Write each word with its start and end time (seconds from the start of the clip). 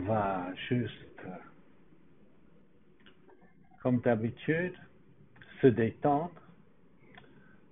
va 0.00 0.52
juste, 0.68 1.22
comme 3.82 4.00
d'habitude, 4.00 4.74
se 5.60 5.66
détendre. 5.68 6.32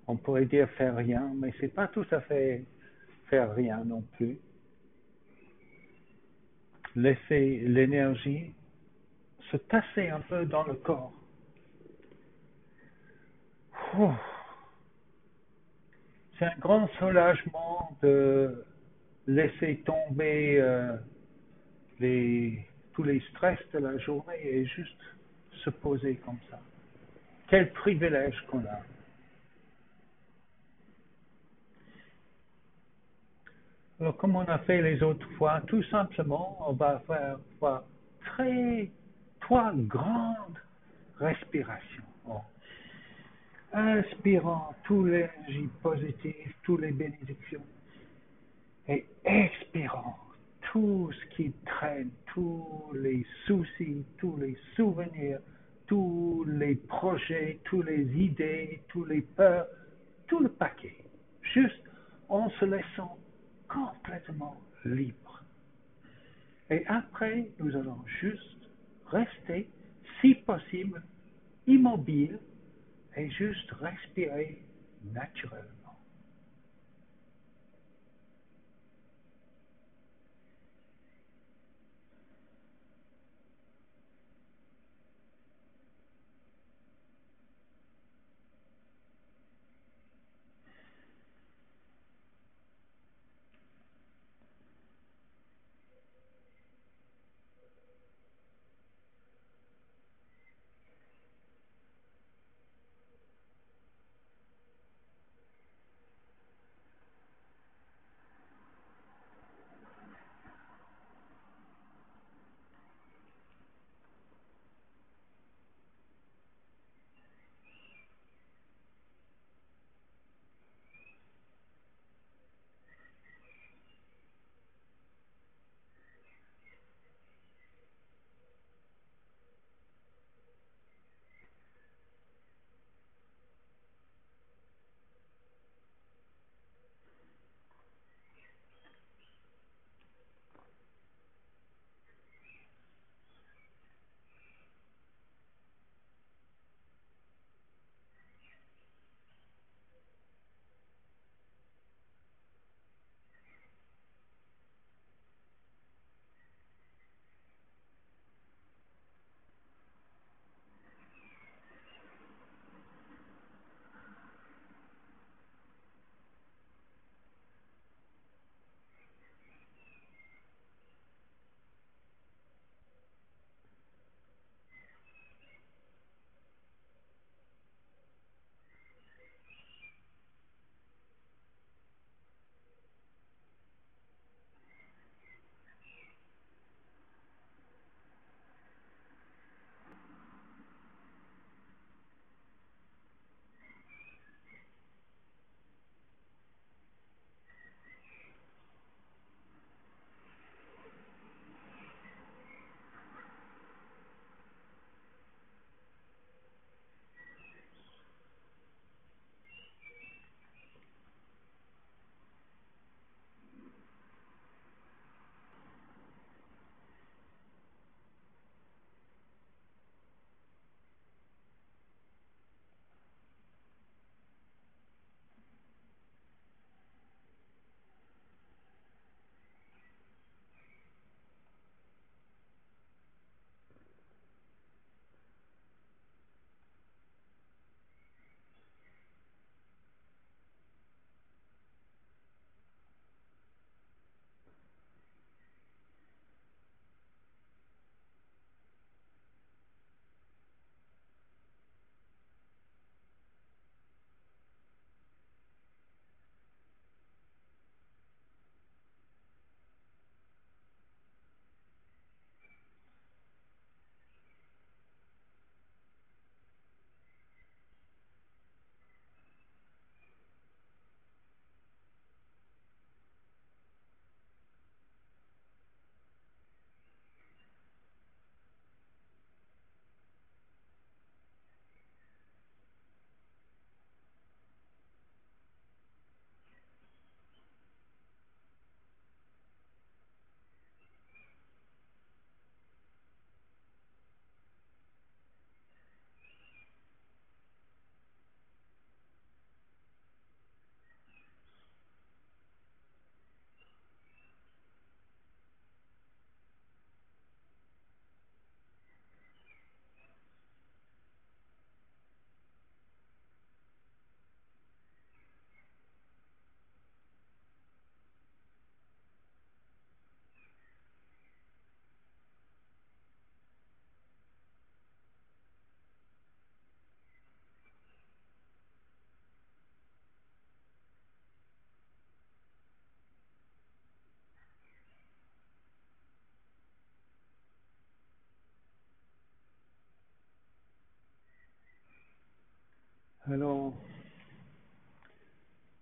On 0.07 0.15
pourrait 0.15 0.45
dire 0.45 0.69
faire 0.71 0.95
rien, 0.95 1.31
mais 1.35 1.53
c'est 1.59 1.73
pas 1.73 1.87
tout 1.87 2.05
à 2.11 2.21
fait 2.21 2.65
faire 3.29 3.53
rien 3.53 3.83
non 3.83 4.01
plus. 4.17 4.39
Laisser 6.95 7.59
l'énergie 7.59 8.53
se 9.51 9.57
tasser 9.57 10.09
un 10.09 10.21
peu 10.21 10.45
dans 10.45 10.63
le 10.63 10.73
corps. 10.75 11.13
C'est 16.37 16.45
un 16.45 16.57
grand 16.59 16.87
soulagement 16.99 17.97
de 18.01 18.65
laisser 19.27 19.81
tomber 19.85 20.59
euh, 20.59 20.95
les, 21.99 22.65
tous 22.93 23.03
les 23.03 23.19
stress 23.31 23.59
de 23.73 23.79
la 23.79 23.97
journée 23.97 24.39
et 24.41 24.65
juste 24.65 25.01
se 25.63 25.69
poser 25.69 26.15
comme 26.25 26.39
ça. 26.49 26.59
Quel 27.47 27.71
privilège 27.73 28.35
qu'on 28.49 28.59
a. 28.59 28.79
Alors, 33.99 34.15
comme 34.15 34.35
on 34.37 34.45
a 34.45 34.59
fait 34.59 34.81
les 34.81 35.03
autres 35.03 35.27
fois, 35.31 35.61
tout 35.67 35.83
simplement, 35.83 36.57
on 36.69 36.73
va 36.73 37.01
faire, 37.05 37.37
trois 39.41 39.73
grandes 39.73 40.59
respirations. 41.19 42.03
Inspirant 43.73 44.73
toute 44.83 45.07
l'énergie 45.07 45.69
positive, 45.83 46.53
toutes 46.63 46.81
les 46.81 46.91
bénédictions, 46.91 47.65
et 48.87 49.05
expirant 49.25 50.17
tout 50.71 51.11
ce 51.11 51.35
qui 51.35 51.51
traîne, 51.65 52.11
tous 52.27 52.91
les 52.93 53.25
soucis, 53.45 54.05
tous 54.17 54.37
les 54.37 54.55
souvenirs, 54.75 55.39
tous 55.87 56.45
les 56.47 56.75
projets, 56.75 57.59
toutes 57.63 57.87
les 57.87 58.05
idées, 58.15 58.81
toutes 58.87 59.09
les 59.09 59.21
peurs, 59.21 59.65
tout 60.27 60.39
le 60.39 60.49
paquet, 60.49 61.05
juste 61.41 61.81
en 62.27 62.49
se 62.51 62.65
laissant 62.65 63.17
complètement 63.67 64.61
libre. 64.85 65.43
Et 66.69 66.85
après, 66.85 67.49
nous 67.59 67.75
allons 67.75 68.03
juste 68.21 68.69
rester, 69.07 69.67
si 70.21 70.35
possible, 70.35 71.01
immobile 71.65 72.37
et 73.15 73.27
juste 73.31 73.71
respirer 73.71 74.61
naturellement. 75.03 75.78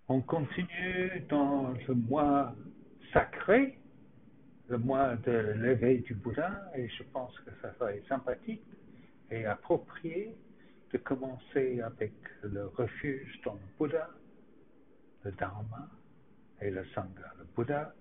On 0.10 0.22
continue 0.22 1.24
dans 1.30 1.74
le 1.88 1.94
mois 1.94 2.56
sacré, 3.12 3.78
le 4.70 4.78
mois 4.78 5.16
de 5.18 5.32
l'éveil 5.32 6.02
du 6.02 6.14
Bouddha, 6.14 6.72
et 6.76 6.88
je 6.90 7.04
pense 7.04 7.38
que 7.40 7.52
ça 7.62 7.74
serait 7.76 8.02
sympathique 8.08 8.64
et 9.30 9.46
approprié 9.46 10.36
de 10.92 10.98
commencer 10.98 11.82
avec 11.82 12.14
le 12.44 12.68
refuge 12.68 13.42
dans 13.44 13.54
le 13.54 13.60
Bouddha, 13.78 14.10
le 15.24 15.32
Dharma 15.34 15.90
et 16.62 16.72
le 16.72 16.86
Sangha. 16.96 17.34
Le 17.38 17.46
Bouddha, 17.56 17.94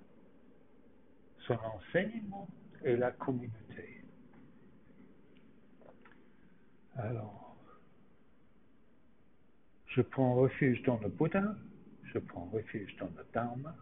son 1.41 1.55
enseignement 1.55 2.49
et 2.85 2.97
la 2.97 3.11
communauté. 3.11 4.05
Alors, 6.97 7.57
je 9.89 10.03
prends 10.03 10.35
refuge 10.35 10.83
dans 10.83 10.99
le 10.99 11.09
Bouddha, 11.09 11.57
je 12.17 12.21
prends 12.21 12.47
refuge 12.47 12.97
dans 12.97 13.11
le 13.15 13.27
Dharma, 13.35 13.77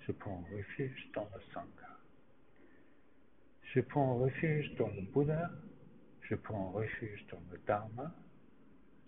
je 0.00 0.12
prends 0.12 0.44
refuge 0.54 1.08
dans 1.14 1.26
le 1.34 1.40
Sangha. 1.54 1.96
Je 3.62 3.80
prends 3.80 4.16
refuge 4.18 4.74
dans 4.74 4.88
le 4.88 5.00
Bouddha, 5.00 5.50
je 6.20 6.34
prends 6.34 6.70
refuge 6.72 7.26
dans 7.30 7.40
le 7.50 7.58
Dharma, 7.66 8.14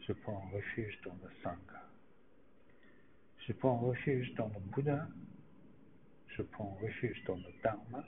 je 0.00 0.14
prends 0.14 0.48
refuge 0.54 0.98
dans 1.04 1.12
le 1.22 1.30
Sangha. 1.42 1.82
Je 3.46 3.52
prends 3.52 3.76
refuge 3.76 4.32
dans 4.32 4.48
le 4.48 4.60
Bouddha, 4.70 5.08
je 6.28 6.40
prends 6.40 6.78
refuge 6.80 7.22
dans 7.24 7.36
le 7.36 7.52
Dharma, 7.62 8.02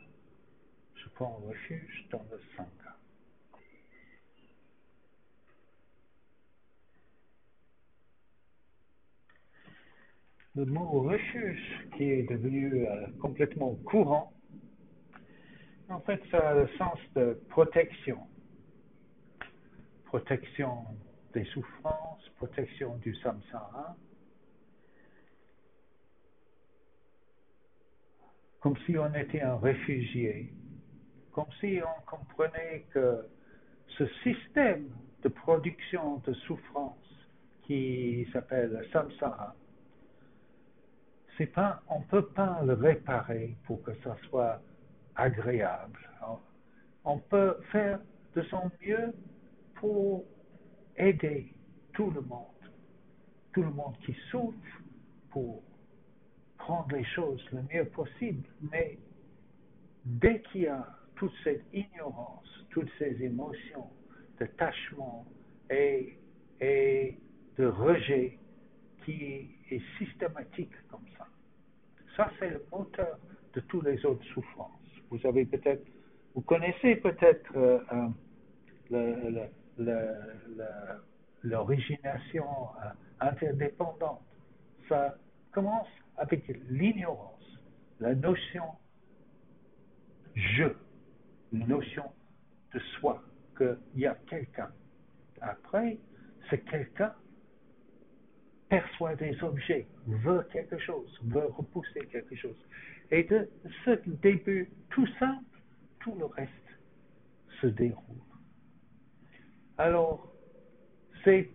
je 0.94 1.06
prends 1.10 1.36
refuge 1.46 2.08
dans 2.10 2.24
le 2.30 2.40
Sangha. 2.56 2.85
Le 10.56 10.64
mot 10.64 11.02
refuge 11.02 11.86
qui 11.94 12.04
est 12.04 12.22
devenu 12.22 12.88
euh, 12.88 13.06
complètement 13.20 13.74
courant, 13.84 14.32
en 15.90 16.00
fait, 16.00 16.18
ça 16.30 16.48
a 16.48 16.54
le 16.54 16.68
sens 16.78 16.98
de 17.14 17.38
protection. 17.50 18.18
Protection 20.06 20.86
des 21.34 21.44
souffrances, 21.44 22.26
protection 22.36 22.96
du 22.96 23.14
samsara, 23.16 23.96
comme 28.60 28.78
si 28.86 28.96
on 28.96 29.12
était 29.14 29.42
un 29.42 29.58
réfugié, 29.58 30.54
comme 31.32 31.52
si 31.60 31.80
on 31.84 32.10
comprenait 32.10 32.86
que 32.94 33.28
ce 33.98 34.06
système 34.22 34.88
de 35.22 35.28
production 35.28 36.16
de 36.26 36.32
souffrance 36.32 37.28
qui 37.64 38.26
s'appelle 38.32 38.88
samsara, 38.90 39.54
on 41.88 42.00
ne 42.00 42.04
peut 42.04 42.26
pas 42.26 42.62
le 42.64 42.74
réparer 42.74 43.56
pour 43.66 43.82
que 43.82 43.92
ça 44.02 44.16
soit 44.28 44.60
agréable. 45.14 45.98
On 47.04 47.18
peut 47.18 47.56
faire 47.70 48.00
de 48.34 48.42
son 48.44 48.70
mieux 48.82 49.14
pour 49.76 50.24
aider 50.96 51.52
tout 51.92 52.10
le 52.10 52.20
monde, 52.22 52.46
tout 53.52 53.62
le 53.62 53.70
monde 53.70 53.96
qui 54.04 54.14
souffre 54.30 54.56
pour 55.30 55.62
prendre 56.58 56.96
les 56.96 57.04
choses 57.04 57.44
le 57.52 57.62
mieux 57.72 57.84
possible. 57.86 58.42
Mais 58.72 58.98
dès 60.04 60.40
qu'il 60.42 60.62
y 60.62 60.66
a 60.66 60.86
toute 61.16 61.32
cette 61.44 61.64
ignorance, 61.72 62.48
toutes 62.70 62.90
ces 62.98 63.22
émotions 63.22 63.88
d'attachement 64.38 65.26
et 65.70 66.18
de 66.60 67.66
rejet 67.66 68.38
qui 69.06 69.48
est 69.70 69.82
systématique 69.98 70.72
comme 70.90 71.04
ça, 71.16 71.26
ça 72.16 72.30
c'est 72.38 72.50
le 72.50 72.62
moteur 72.70 73.18
de 73.54 73.60
toutes 73.60 73.84
les 73.84 74.04
autres 74.04 74.24
souffrances. 74.34 74.72
Vous 75.10 75.24
avez 75.24 75.46
peut-être, 75.46 75.86
vous 76.34 76.42
connaissez 76.42 76.96
peut-être 76.96 77.56
euh, 77.56 77.78
euh, 78.92 79.46
l'origination 81.44 82.44
euh, 82.44 82.88
interdépendante. 83.20 84.22
Ça 84.88 85.16
commence 85.52 85.88
avec 86.18 86.46
l'ignorance, 86.68 87.60
la 88.00 88.14
notion 88.14 88.64
je, 90.36 90.64
la 91.52 91.66
notion 91.66 92.04
de 92.74 92.78
soi, 92.78 93.22
qu'il 93.56 93.78
y 93.96 94.06
a 94.06 94.14
quelqu'un. 94.28 94.70
Après, 95.40 95.96
c'est 96.50 96.62
quelqu'un 96.64 97.14
perçoit 98.68 99.14
des 99.14 99.42
objets, 99.42 99.86
veut 100.06 100.46
quelque 100.52 100.78
chose, 100.78 101.18
veut 101.24 101.46
repousser 101.46 102.00
quelque 102.10 102.34
chose. 102.36 102.56
Et 103.10 103.22
de 103.24 103.48
ce 103.84 103.90
début 104.22 104.68
tout 104.90 105.06
simple, 105.18 105.44
tout 106.00 106.14
le 106.18 106.26
reste 106.26 106.50
se 107.60 107.68
déroule. 107.68 108.02
Alors, 109.78 110.32
c'est 111.24 111.50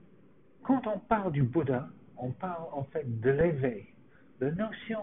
quand 0.64 0.86
on 0.88 1.00
parle 1.00 1.32
du 1.32 1.44
Bouddha, 1.44 1.90
on 2.18 2.32
parle 2.32 2.68
en 2.72 2.84
fait 2.86 3.20
de 3.20 3.30
l'éveil, 3.32 3.88
la 4.40 4.52
notion 4.52 5.02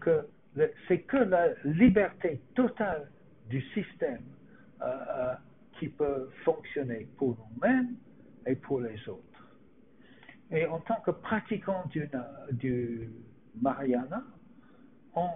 que 0.00 0.26
c'est 0.88 1.02
que 1.02 1.16
la 1.16 1.48
liberté 1.64 2.40
totale 2.54 3.08
du 3.48 3.60
système 3.72 4.22
euh, 4.82 4.86
euh, 4.86 5.34
qui 5.78 5.88
peut 5.88 6.28
fonctionner 6.44 7.08
pour 7.16 7.36
nous-mêmes 7.36 7.94
et 8.46 8.56
pour 8.56 8.80
les 8.80 9.08
autres. 9.08 9.29
Et 10.52 10.66
en 10.66 10.80
tant 10.80 11.00
que 11.04 11.12
pratiquant 11.12 11.84
du, 12.50 13.08
Mariana, 13.60 14.22
on 15.14 15.28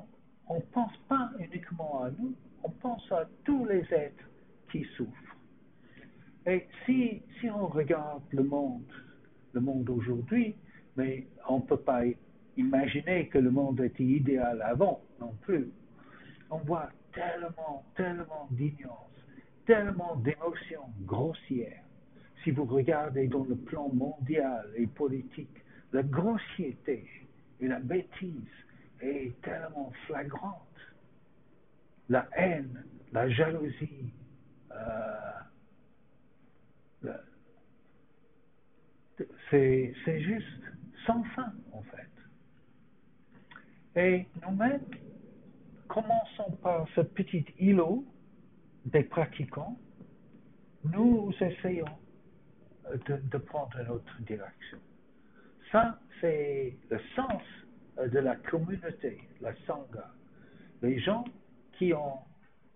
ne 0.50 0.61
pense 0.73 0.97
pas 1.09 1.30
uniquement 1.38 2.02
à 2.02 2.11
nous, 2.11 2.35
on 2.64 2.71
pense 2.71 3.11
à 3.12 3.25
tous 3.44 3.64
les 3.66 3.85
êtres 3.92 4.25
qui 4.71 4.85
souffrent. 4.97 5.37
Et 6.47 6.66
si, 6.85 7.23
si 7.40 7.49
on 7.49 7.68
regarde 7.68 8.23
le 8.30 8.42
monde, 8.42 8.92
le 9.52 9.61
monde 9.61 9.88
aujourd'hui, 9.88 10.56
mais 10.97 11.26
on 11.49 11.59
ne 11.59 11.62
peut 11.62 11.78
pas 11.78 12.02
imaginer 12.56 13.28
que 13.28 13.38
le 13.38 13.50
monde 13.50 13.80
était 13.80 14.04
idéal 14.04 14.61
avant 14.62 15.00
non 15.21 15.35
plus. 15.42 15.71
On 16.50 16.59
voit 16.59 16.90
tellement, 17.12 17.85
tellement 17.97 18.49
d'ignorance, 18.50 19.11
tellement 19.66 20.16
d'émotions 20.16 20.88
grossières 21.02 21.83
si 22.44 22.50
vous 22.50 22.66
regardez 22.66 23.26
dans 23.26 23.44
le 23.44 23.56
plan 23.56 23.88
mondial 23.88 24.70
et 24.76 24.86
politique, 24.86 25.64
la 25.92 26.02
grossièreté 26.02 27.08
et 27.60 27.66
la 27.66 27.80
bêtise 27.80 28.34
est 29.00 29.40
tellement 29.42 29.90
flagrante. 30.06 30.60
La 32.10 32.28
haine, 32.36 32.84
la 33.12 33.30
jalousie, 33.30 34.12
euh, 34.72 35.24
c'est 39.50 40.20
juste 40.20 40.62
sans 41.06 41.24
fin 41.34 41.52
en 41.72 41.82
fait. 41.82 42.10
Et 43.96 44.26
nous-mêmes, 44.42 44.84
commençons 45.88 46.50
par 46.62 46.86
ce 46.94 47.00
petit 47.00 47.46
îlot 47.58 48.04
des 48.84 49.04
pratiquants. 49.04 49.78
Nous 50.84 51.32
essayons 51.40 51.86
de, 53.06 53.38
prendre 53.38 53.78
une 53.80 53.88
autre 53.88 54.20
direction. 54.20 54.78
Ça, 55.72 55.98
c'est 56.20 56.76
le 56.90 57.00
sens 57.16 57.42
euh, 57.98 58.08
de 58.08 58.18
la 58.18 58.36
communauté, 58.36 59.20
la 59.40 59.54
Sangha. 59.66 60.10
Les 60.82 60.98
gens 61.00 61.24
qui 61.72 61.92
ont 61.94 62.18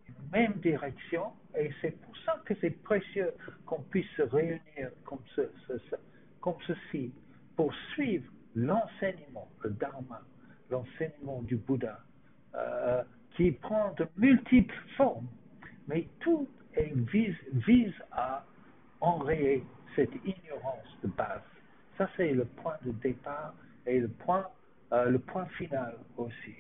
une 0.09 0.31
même 0.33 0.55
direction, 0.55 1.33
et 1.57 1.71
c'est 1.81 2.01
pour 2.01 2.17
ça 2.19 2.41
que 2.45 2.55
c'est 2.61 2.83
précieux 2.83 3.33
qu'on 3.67 3.83
puisse 3.83 4.09
se 4.17 4.23
réunir 4.23 4.91
comme, 5.05 5.23
ce, 5.37 5.43
comme 6.41 6.57
ceci, 6.67 7.13
pour 7.57 7.73
suivre 7.93 8.31
l'enseignement, 8.55 9.49
le 9.63 9.71
Dharma, 9.71 10.23
l'enseignement 10.71 11.43
du 11.43 11.57
Bouddha, 11.57 12.01
euh, 12.55 13.03
qui 13.37 13.53
prend 13.53 13.93
de 13.95 14.07
multiples 14.17 14.75
formes, 14.97 15.29
mais 15.87 16.09
tout 16.21 16.49
vise, 17.13 17.37
vise 17.53 17.95
à 18.13 18.45
enrayer 19.01 19.65
cette 19.95 20.15
ignorance 20.25 20.99
de 21.03 21.09
base. 21.09 21.43
Ça, 21.97 22.09
c'est 22.17 22.33
le 22.33 22.45
point 22.45 22.77
de 22.85 22.93
départ 22.93 23.55
et 23.87 23.99
le 23.99 24.09
point, 24.09 24.47
euh, 24.93 25.11
le 25.11 25.19
point 25.19 25.47
final 25.59 25.97
aussi. 26.17 26.55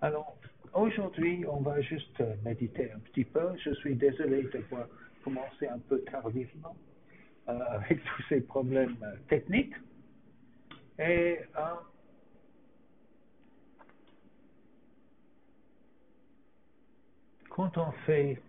Alors, 0.00 0.36
aujourd'hui, 0.72 1.44
on 1.48 1.60
va 1.60 1.80
juste 1.80 2.22
méditer 2.44 2.92
un 2.92 2.98
petit 3.00 3.24
peu. 3.24 3.48
Je 3.62 3.74
suis 3.74 3.94
désolé 3.94 4.42
de 4.44 4.58
voir 4.70 4.86
commencer 5.22 5.66
un 5.68 5.78
peu 5.78 6.00
tardivement 6.02 6.76
euh, 7.48 7.58
avec 7.70 8.02
tous 8.04 8.22
ces 8.28 8.40
problèmes 8.40 8.96
euh, 9.02 9.16
techniques. 9.28 9.74
Et 10.98 11.40
quand 17.50 17.76
on 17.76 17.92
fait 18.06 18.40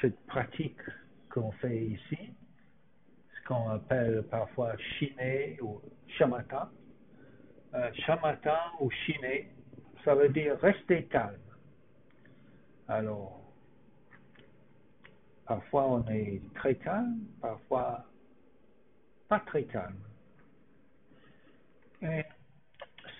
cette 0.00 0.18
pratique 0.26 0.80
qu'on 1.38 1.52
fait 1.52 1.84
ici, 1.84 2.18
qu'on 3.46 3.70
appelle 3.70 4.24
parfois 4.30 4.76
chiné 4.98 5.56
ou 5.62 5.80
shamatha. 6.18 6.70
Euh, 7.74 7.90
shamatha 8.06 8.72
ou 8.80 8.90
chiné, 8.90 9.48
ça 10.04 10.14
veut 10.14 10.28
dire 10.30 10.58
rester 10.58 11.04
calme. 11.04 11.38
Alors, 12.88 13.40
parfois 15.46 15.86
on 15.88 16.08
est 16.08 16.42
très 16.54 16.74
calme, 16.74 17.20
parfois 17.40 18.04
pas 19.28 19.40
très 19.40 19.64
calme. 19.64 20.02
Et 22.02 22.24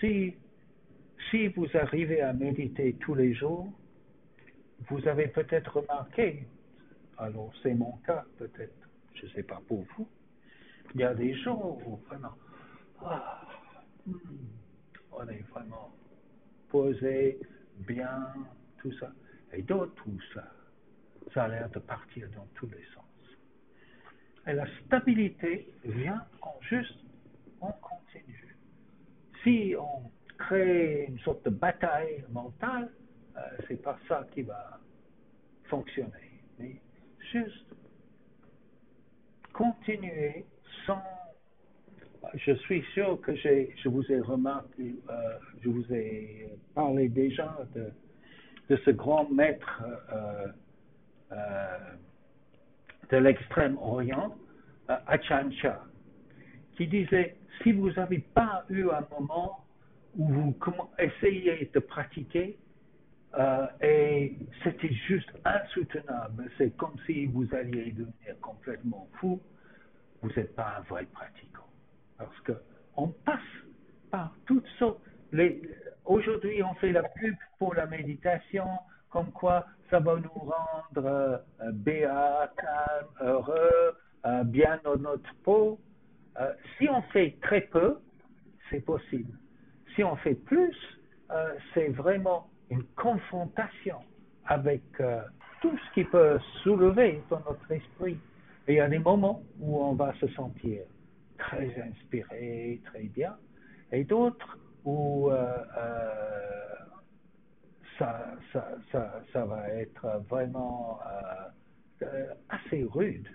si, 0.01 0.35
si 1.31 1.49
vous 1.49 1.67
arrivez 1.75 2.21
à 2.21 2.33
méditer 2.33 2.95
tous 3.01 3.15
les 3.15 3.35
jours, 3.35 3.73
vous 4.89 5.07
avez 5.07 5.29
peut-être 5.29 5.79
remarqué, 5.79 6.47
alors 7.19 7.53
c'est 7.63 7.75
mon 7.75 7.93
cas 8.07 8.25
peut-être, 8.39 8.89
je 9.15 9.27
ne 9.27 9.31
sais 9.33 9.43
pas 9.43 9.61
pour 9.67 9.85
vous, 9.97 10.09
il 10.95 11.01
y 11.01 11.05
a 11.05 11.15
des 11.15 11.35
jours 11.35 11.81
où 11.87 11.97
vraiment, 12.09 12.35
ah, 13.05 13.43
on 15.13 15.29
est 15.29 15.45
vraiment 15.51 15.93
posé, 16.69 17.39
bien, 17.79 18.27
tout 18.79 18.93
ça, 18.99 19.13
et 19.53 19.63
d'autres 19.63 20.03
où 20.07 20.19
ça, 20.35 20.45
ça 21.35 21.45
a 21.45 21.49
l'air 21.49 21.71
de 21.71 21.79
partir 21.79 22.29
dans 22.37 22.47
tous 22.55 22.67
les 22.69 22.85
sens. 22.95 23.05
Et 24.47 24.53
la 24.53 24.67
stabilité 24.85 25.69
vient 25.85 26.25
quand 26.41 26.57
juste 26.63 26.99
on 27.61 27.73
continue. 27.73 28.57
Si 29.43 29.75
on 29.79 30.11
crée 30.39 31.07
une 31.09 31.19
sorte 31.21 31.45
de 31.45 31.51
bataille 31.51 32.25
mentale, 32.31 32.91
euh, 33.37 33.41
c'est 33.67 33.83
pas 33.83 33.99
ça 34.09 34.27
qui 34.33 34.43
va 34.43 34.81
fonctionner. 35.65 36.29
Juste 37.33 37.67
continuer 39.53 40.45
sans. 40.87 41.03
Je 42.35 42.53
suis 42.53 42.83
sûr 42.95 43.21
que 43.21 43.35
je 43.37 43.89
vous 43.89 44.05
ai 44.11 44.21
remarqué, 44.21 44.97
euh, 45.09 45.39
je 45.63 45.69
vous 45.69 45.95
ai 45.95 46.49
parlé 46.75 47.09
déjà 47.09 47.57
de, 47.75 47.91
de 48.69 48.77
ce 48.85 48.91
grand 48.91 49.31
maître 49.31 49.83
euh, 50.13 50.49
de 53.11 53.17
l'extrême-orient, 53.17 54.35
Achan 54.89 55.51
qui 56.77 56.87
disait 56.87 57.37
si 57.63 57.73
vous 57.73 57.91
n'avez 57.93 58.21
pas 58.35 58.65
eu 58.69 58.89
un 58.91 59.07
moment 59.11 59.65
où 60.17 60.29
vous 60.29 60.57
essayez 60.99 61.71
de 61.73 61.79
pratiquer, 61.81 62.57
euh, 63.35 63.67
et 63.83 64.37
c'était 64.65 64.93
juste 64.93 65.31
insoutenable. 65.45 66.51
C'est 66.57 66.77
comme 66.77 66.95
si 67.07 67.27
vous 67.27 67.47
alliez 67.55 67.93
devenir 67.93 68.41
complètement 68.41 69.09
fou. 69.15 69.41
Vous 70.23 70.31
n'êtes 70.37 70.55
pas 70.55 70.77
un 70.79 70.81
vrai 70.83 71.07
pratiquant. 71.13 71.69
Parce 72.17 72.41
que 72.41 72.53
on 72.97 73.09
passe 73.09 73.41
par 74.11 74.35
toutes 74.47 74.67
sortes. 74.79 75.01
Aujourd'hui, 76.05 76.63
on 76.63 76.75
fait 76.75 76.93
la 76.93 77.03
pub 77.03 77.35
pour 77.59 77.75
la 77.75 77.87
méditation, 77.87 78.67
comme 79.11 79.31
quoi 79.31 79.67
ça 79.91 80.01
va 80.01 80.17
nous 80.17 80.29
rendre 80.31 81.07
euh, 81.07 81.73
béat, 81.73 82.51
calme, 82.57 83.09
heureux, 83.21 83.97
euh, 84.27 84.43
bien 84.45 84.81
dans 84.85 84.97
notre 84.97 85.35
peau. 85.45 85.79
Euh, 86.41 86.53
si 86.77 86.89
on 86.89 87.03
fait 87.13 87.37
très 87.43 87.63
peu, 87.63 87.99
c'est 88.71 88.85
possible. 88.85 89.39
Si 89.95 90.05
on 90.05 90.17
fait 90.17 90.35
plus, 90.35 90.77
c'est 91.75 91.89
vraiment 91.89 92.49
une 92.71 92.85
confrontation 92.97 93.99
avec 94.47 94.83
euh, 95.01 95.21
tout 95.61 95.77
ce 95.77 95.95
qui 95.95 96.05
peut 96.05 96.39
soulever 96.63 97.23
dans 97.31 97.41
notre 97.41 97.71
esprit. 97.71 98.19
Et 98.67 98.75
il 98.75 98.77
y 98.77 98.81
a 98.81 98.89
des 98.89 98.99
moments 98.99 99.43
où 99.61 99.83
on 99.83 99.95
va 99.95 100.15
se 100.21 100.29
sentir 100.29 100.83
très 101.39 101.81
inspiré, 101.81 102.81
très 102.87 103.05
bien, 103.05 103.37
et 103.93 104.05
d'autres 104.05 104.59
où 104.85 105.31
euh, 105.31 105.65
euh, 105.77 106.75
ça, 107.99 108.27
ça, 108.53 108.69
ça, 108.93 109.23
ça, 109.33 109.45
va 109.45 109.69
être 109.71 110.23
vraiment 110.29 111.01
assez 112.49 112.85
rude. 112.85 113.29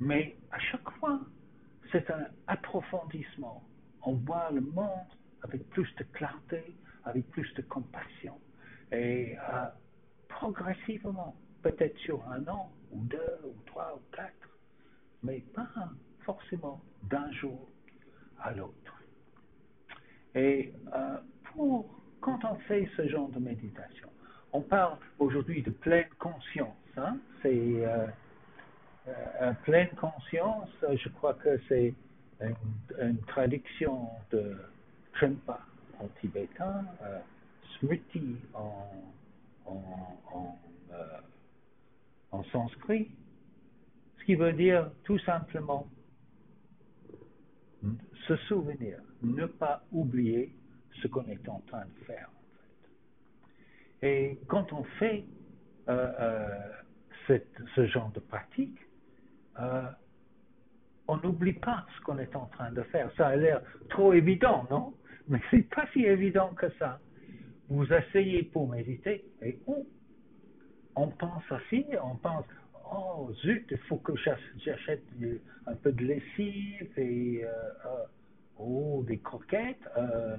Mais 0.00 0.36
à 0.50 0.58
chaque 0.58 0.88
fois, 0.98 1.20
c'est 1.90 2.10
un 2.10 2.26
approfondissement. 2.46 3.62
On 4.04 4.14
voit 4.14 4.50
le 4.52 4.62
monde 4.62 4.88
avec 5.42 5.68
plus 5.70 5.88
de 5.96 6.04
clarté, 6.04 6.74
avec 7.04 7.28
plus 7.30 7.52
de 7.54 7.62
compassion. 7.62 8.38
Et 8.90 9.36
euh, 9.36 9.66
progressivement, 10.28 11.34
peut-être 11.62 11.96
sur 11.98 12.22
un 12.28 12.46
an, 12.48 12.70
ou 12.92 13.00
deux, 13.04 13.38
ou 13.44 13.54
trois, 13.66 13.94
ou 13.96 14.14
quatre, 14.14 14.48
mais 15.22 15.40
pas 15.54 15.68
forcément 16.24 16.80
d'un 17.04 17.30
jour 17.32 17.68
à 18.40 18.52
l'autre. 18.52 19.02
Et 20.34 20.72
euh, 20.94 21.16
pour, 21.44 21.88
quand 22.20 22.44
on 22.44 22.56
fait 22.60 22.88
ce 22.96 23.08
genre 23.08 23.28
de 23.30 23.38
méditation, 23.38 24.08
on 24.52 24.60
parle 24.60 24.98
aujourd'hui 25.18 25.62
de 25.62 25.70
pleine 25.70 26.08
conscience. 26.18 26.76
Hein? 26.96 27.18
C'est 27.42 27.86
euh, 27.86 28.06
euh 29.08 29.52
pleine 29.64 29.90
conscience, 30.00 30.68
je 30.82 31.08
crois 31.08 31.34
que 31.34 31.58
c'est 31.68 31.94
une, 32.40 32.54
une 33.00 33.18
traduction 33.22 34.08
de 34.30 34.56
Trempa 35.14 35.60
en 36.02 36.08
tibétain, 36.20 36.84
euh, 37.02 37.18
smriti 37.78 38.36
en, 38.54 38.88
en, 39.66 40.58
euh, 40.92 41.20
en, 42.30 42.42
sanskrit, 42.44 43.10
ce 44.18 44.24
qui 44.24 44.34
veut 44.34 44.52
dire 44.52 44.90
tout 45.04 45.18
simplement 45.20 45.86
se 48.28 48.36
souvenir, 48.48 48.98
ne 49.22 49.46
pas 49.46 49.82
oublier 49.90 50.52
ce 51.00 51.08
qu'on 51.08 51.26
est 51.26 51.48
en 51.48 51.60
train 51.66 51.84
de 51.84 52.04
faire. 52.04 52.28
En 52.28 52.42
fait. 54.00 54.06
Et 54.06 54.38
quand 54.46 54.72
on 54.72 54.84
fait 54.98 55.24
euh, 55.88 56.48
cette, 57.26 57.58
ce 57.74 57.86
genre 57.86 58.10
de 58.12 58.20
pratique, 58.20 58.78
on 61.08 61.16
n'oublie 61.18 61.52
pas 61.52 61.84
ce 61.96 62.04
qu'on 62.04 62.18
est 62.18 62.34
en 62.36 62.46
train 62.46 62.70
de 62.70 62.82
faire. 62.84 63.10
Ça 63.16 63.28
a 63.28 63.36
l'air 63.36 63.60
trop 63.90 64.12
évident, 64.12 64.66
non? 64.70 64.94
Mais 65.32 65.40
c'est 65.50 65.68
pas 65.74 65.86
si 65.92 66.04
évident 66.04 66.50
que 66.50 66.68
ça. 66.78 67.00
Vous 67.68 67.90
asseyez 67.90 68.42
pour 68.42 68.68
méditer 68.68 69.24
et 69.40 69.58
oh, 69.66 69.86
on 70.94 71.08
pense 71.08 71.42
ainsi, 71.50 71.86
on 72.04 72.16
pense 72.16 72.44
oh 72.94 73.32
zut, 73.42 73.66
il 73.70 73.78
faut 73.88 73.96
que 73.96 74.12
j'achète 74.16 75.02
un 75.66 75.74
peu 75.74 75.90
de 75.90 76.04
lessive 76.04 76.98
et 76.98 77.44
euh, 77.44 77.48
euh, 77.48 78.04
oh 78.58 79.02
des 79.08 79.18
croquettes. 79.18 79.88
Euh, 79.96 80.36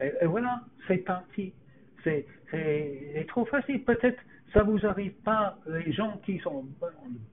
et, 0.00 0.26
voilà, 0.26 0.62
c'est 0.86 0.98
parti. 0.98 1.52
C'est 2.04 2.24
trop 3.26 3.44
facile. 3.46 3.82
Peut-être 3.82 4.22
ça 4.52 4.62
vous 4.62 4.86
arrive 4.86 5.14
pas. 5.24 5.58
Les 5.66 5.92
gens 5.92 6.18
qui 6.18 6.38
sont 6.38 6.64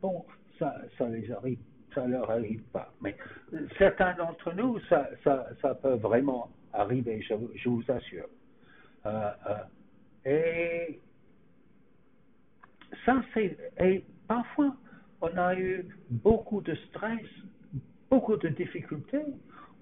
bons, 0.02 0.26
ça, 0.58 0.76
ça 0.98 1.08
les 1.08 1.32
arrive 1.32 1.60
ça 1.94 2.08
leur 2.08 2.30
arrive 2.30 2.64
pas. 2.72 2.92
Mais 3.02 3.16
certains 3.78 4.14
d'entre 4.16 4.54
nous, 4.54 4.80
ça, 4.90 5.10
ça, 5.24 5.48
ça, 5.62 5.76
peut 5.76 5.96
vraiment 5.96 6.50
arriver, 6.74 7.22
je, 7.22 7.70
vous 7.70 7.84
assure. 7.88 8.28
Euh, 9.06 9.30
euh, 9.50 10.90
et 10.90 11.00
ça, 13.06 13.24
c'est. 13.34 13.58
Et 13.80 14.04
parfois, 14.28 14.76
on 15.22 15.38
a 15.38 15.56
eu 15.56 15.86
beaucoup 16.10 16.62
de 16.62 16.76
stress, 16.90 17.26
beaucoup 18.10 18.38
de 18.38 18.50
difficultés, 18.50 19.26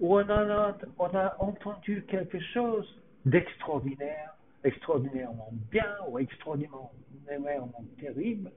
où 0.00 0.16
on 0.16 0.28
a, 0.28 0.76
on 0.98 1.16
a 1.16 1.36
entendu 1.38 2.04
quelque 2.08 2.40
chose 2.52 3.00
d'extraordinaire, 3.24 4.34
extraordinairement 4.64 5.52
bien 5.70 5.96
ou 6.08 6.18
extraordinairement 6.18 6.92
terrible, 8.00 8.50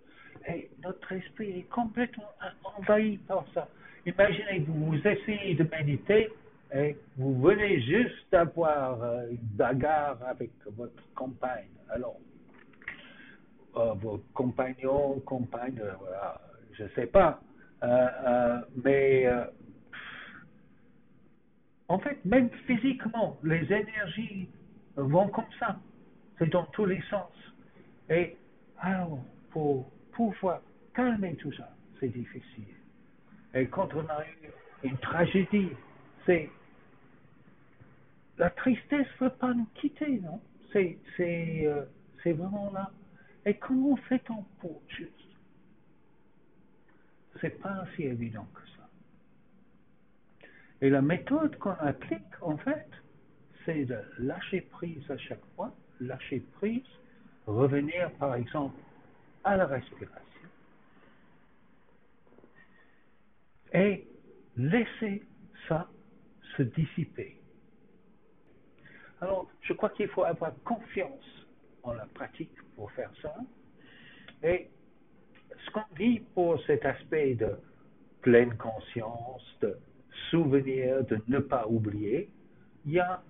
et 0.47 0.69
notre 0.83 1.11
esprit 1.11 1.59
est 1.59 1.69
complètement 1.69 2.29
envahi 2.77 3.17
par 3.17 3.45
ça. 3.53 3.67
Imaginez 4.05 4.63
que 4.63 4.71
vous 4.71 4.95
essayez 4.95 5.55
de 5.55 5.63
méditer 5.63 6.29
et 6.75 6.97
vous 7.15 7.39
venez 7.39 7.79
juste 7.81 8.29
d'avoir 8.31 9.01
euh, 9.01 9.29
une 9.29 9.37
bagarre 9.55 10.17
avec 10.27 10.51
votre 10.75 11.01
compagne. 11.15 11.69
Alors, 11.89 12.19
euh, 13.77 13.93
vos 13.93 14.21
compagnons, 14.33 15.21
compagnes, 15.21 15.79
euh, 15.79 15.93
je 16.73 16.83
ne 16.83 16.89
sais 16.89 17.07
pas, 17.07 17.39
mais 18.83 19.25
en 21.87 21.99
fait, 21.99 22.17
même 22.25 22.49
physiquement, 22.65 23.37
les 23.43 23.63
énergies 23.71 24.49
vont 24.97 25.29
comme 25.29 25.45
ça. 25.59 25.77
C'est 26.37 26.49
dans 26.49 26.65
tous 26.65 26.85
les 26.85 27.01
sens. 27.09 27.31
Et 28.09 28.35
alors, 28.79 29.19
pour 29.51 29.89
pouvoir 30.11 30.61
calmer 30.93 31.35
tout 31.35 31.53
ça, 31.53 31.69
c'est 31.99 32.09
difficile. 32.09 32.65
Et 33.53 33.67
quand 33.67 33.93
on 33.93 34.05
a 34.09 34.23
eu 34.25 34.49
une 34.89 34.97
tragédie, 34.97 35.69
c'est 36.25 36.49
la 38.37 38.49
tristesse 38.49 39.07
ne 39.19 39.25
veut 39.25 39.33
pas 39.33 39.53
nous 39.53 39.67
quitter, 39.75 40.19
non? 40.19 40.41
Euh, 40.75 41.85
c'est 42.23 42.33
vraiment 42.33 42.71
là. 42.71 42.91
Et 43.45 43.53
comment 43.55 43.95
fait-on 43.95 44.43
pour 44.59 44.81
juste 44.89 45.11
C'est 47.39 47.61
pas 47.61 47.85
si 47.95 48.03
évident 48.03 48.47
que 48.53 48.61
ça. 48.75 48.89
Et 50.81 50.89
la 50.89 51.01
méthode 51.01 51.57
qu'on 51.57 51.71
applique, 51.79 52.41
en 52.41 52.57
fait, 52.57 52.89
c'est 53.63 53.85
de 53.85 53.99
lâcher 54.19 54.61
prise 54.61 55.09
à 55.09 55.17
chaque 55.17 55.45
fois, 55.55 55.73
lâcher 56.01 56.43
prise, 56.57 56.83
revenir 57.47 58.11
par 58.19 58.35
exemple 58.35 58.79
à 59.43 59.55
la 59.55 59.65
respiration 59.65 60.21
et 63.73 64.07
laisser 64.57 65.23
ça 65.67 65.89
se 66.55 66.63
dissiper. 66.63 67.37
Alors, 69.21 69.49
je 69.61 69.73
crois 69.73 69.89
qu'il 69.89 70.07
faut 70.09 70.23
avoir 70.23 70.51
confiance 70.63 71.45
en 71.83 71.93
la 71.93 72.05
pratique 72.05 72.55
pour 72.75 72.91
faire 72.91 73.11
ça. 73.21 73.35
Et 74.43 74.69
ce 75.65 75.71
qu'on 75.71 75.95
dit 75.97 76.19
pour 76.33 76.61
cet 76.65 76.85
aspect 76.85 77.35
de 77.35 77.51
pleine 78.21 78.55
conscience, 78.57 79.43
de 79.61 79.77
souvenir, 80.29 81.03
de 81.05 81.19
ne 81.27 81.39
pas 81.39 81.67
oublier, 81.67 82.29
il 82.85 82.93
y 82.93 82.99
a 82.99 83.21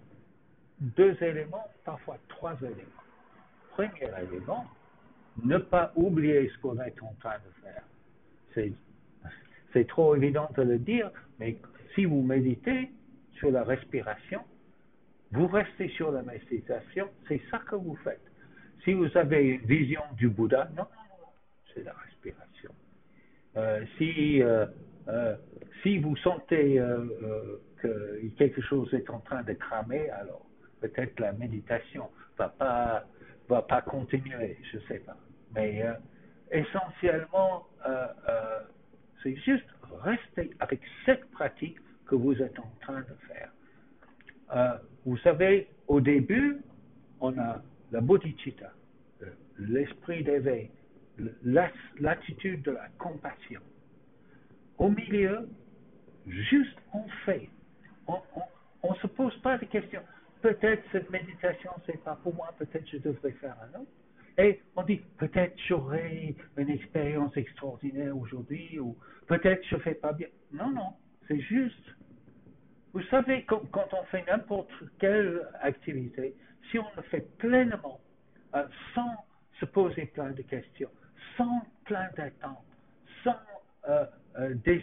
deux 0.80 1.16
éléments, 1.22 1.68
parfois 1.84 2.18
trois 2.30 2.56
éléments. 2.62 3.04
Premier 3.72 4.10
élément, 4.22 4.66
ne 5.44 5.58
pas 5.58 5.92
oublier 5.96 6.50
ce 6.50 6.58
qu'on 6.62 6.80
est 6.80 7.02
en 7.02 7.14
train 7.20 7.38
de 7.38 7.62
faire. 7.64 7.84
C'est, 8.54 8.74
c'est 9.74 9.88
trop 9.88 10.16
évident 10.16 10.50
de 10.56 10.62
le 10.64 10.80
dire, 10.80 11.12
mais 11.40 11.58
si 11.94 12.06
vous 12.06 12.22
méditez 12.22 12.90
sur 13.34 13.52
la 13.52 13.64
respiration, 13.64 14.42
vous 15.36 15.48
restez 15.48 15.90
sur 15.90 16.12
la 16.12 16.24
méditation, 16.24 17.10
c'est 17.28 17.42
ça 17.52 17.60
que 17.70 17.76
vous 17.76 17.96
faites. 17.98 18.22
Si 18.84 18.94
vous 18.94 19.10
avez 19.18 19.44
une 19.44 19.66
vision 19.66 20.02
du 20.18 20.30
Bouddha, 20.30 20.70
non, 20.76 20.86
c'est 21.74 21.84
la 21.84 21.94
respiration. 21.94 22.72
Euh, 23.58 23.86
si, 23.98 24.42
euh, 24.42 24.66
euh, 25.08 25.36
si 25.82 25.98
vous 25.98 26.16
sentez 26.18 26.82
que 27.78 28.22
quelque 28.38 28.62
chose 28.62 28.94
est 28.94 29.10
en 29.10 29.20
train 29.20 29.44
de 29.44 29.54
cramer, 29.54 30.10
alors 30.10 30.46
peut-être 30.82 31.20
la 31.20 31.34
méditation 31.34 32.10
va 32.38 32.50
pas 32.50 33.06
va 33.48 33.62
pas 33.62 33.82
continuer, 33.82 34.58
je 34.72 34.80
sais 34.88 35.00
pas. 35.00 35.18
Mais 35.54 35.84
essentiellement, 36.52 37.68
c'est 39.22 39.36
juste 39.36 39.68
rester 40.02 40.52
avec 40.60 40.82
cette 41.06 41.30
pratique 41.32 41.78
que 42.08 42.16
vous 42.16 42.42
êtes 42.42 42.58
en 42.60 42.72
train 42.82 43.02
de 43.02 43.16
faire. 43.28 43.52
Vous 45.06 45.18
savez, 45.18 45.68
au 45.88 46.02
début, 46.02 46.58
on 47.20 47.38
a 47.38 47.62
la 47.92 48.02
bodhicitta, 48.02 48.72
l'esprit 49.60 50.24
d'éveil, 50.24 50.72
l'attitude 52.00 52.64
de 52.64 52.72
la 52.72 52.88
compassion. 52.98 53.62
Au 54.78 54.90
milieu, 54.90 55.48
juste 56.28 56.78
on 56.94 57.04
fait. 57.26 57.50
On 58.08 58.92
ne 58.92 58.96
se 58.96 59.08
pose 59.08 59.36
pas 59.42 59.58
de 59.58 59.66
questions. 59.66 60.02
Peut-être 60.42 60.84
cette 60.92 61.10
méditation, 61.10 61.72
c'est 61.86 62.04
pas 62.04 62.16
pour 62.22 62.36
moi, 62.36 62.54
peut-être 62.58 62.88
je 62.92 62.98
devrais 62.98 63.32
faire 63.34 63.56
un 63.62 63.80
autre. 63.80 63.92
Et 64.38 64.62
on 64.76 64.84
dit, 64.84 65.02
peut-être 65.18 65.56
j'aurai 65.68 66.36
une 66.58 66.70
expérience 66.70 67.36
extraordinaire 67.38 68.18
aujourd'hui, 68.18 68.80
ou 68.80 68.98
peut-être 69.28 69.66
je 69.70 69.78
fais 69.78 69.94
pas 69.94 70.12
bien. 70.12 70.28
Non, 70.52 70.72
non, 70.72 70.94
c'est 71.28 71.40
juste. 71.40 71.96
Vous 72.96 73.04
savez, 73.10 73.44
quand, 73.44 73.62
on 73.92 74.04
fait 74.06 74.24
n'importe 74.26 74.72
quelle 75.00 75.46
activité, 75.62 76.34
si 76.72 76.80
on 76.80 76.86
le 76.96 77.02
fait 77.02 77.28
pleinement, 77.40 78.00
euh, 78.56 78.64
sans 78.94 79.26
se 79.60 79.66
poser 79.66 80.06
plein 80.06 80.32
de 80.32 80.42
questions, 80.44 80.90
sans 81.36 81.62
plein 81.84 82.08
d'attentes, 82.16 82.64
sans 83.22 83.36
euh, 83.90 84.06
euh, 84.40 84.54
des, 84.64 84.82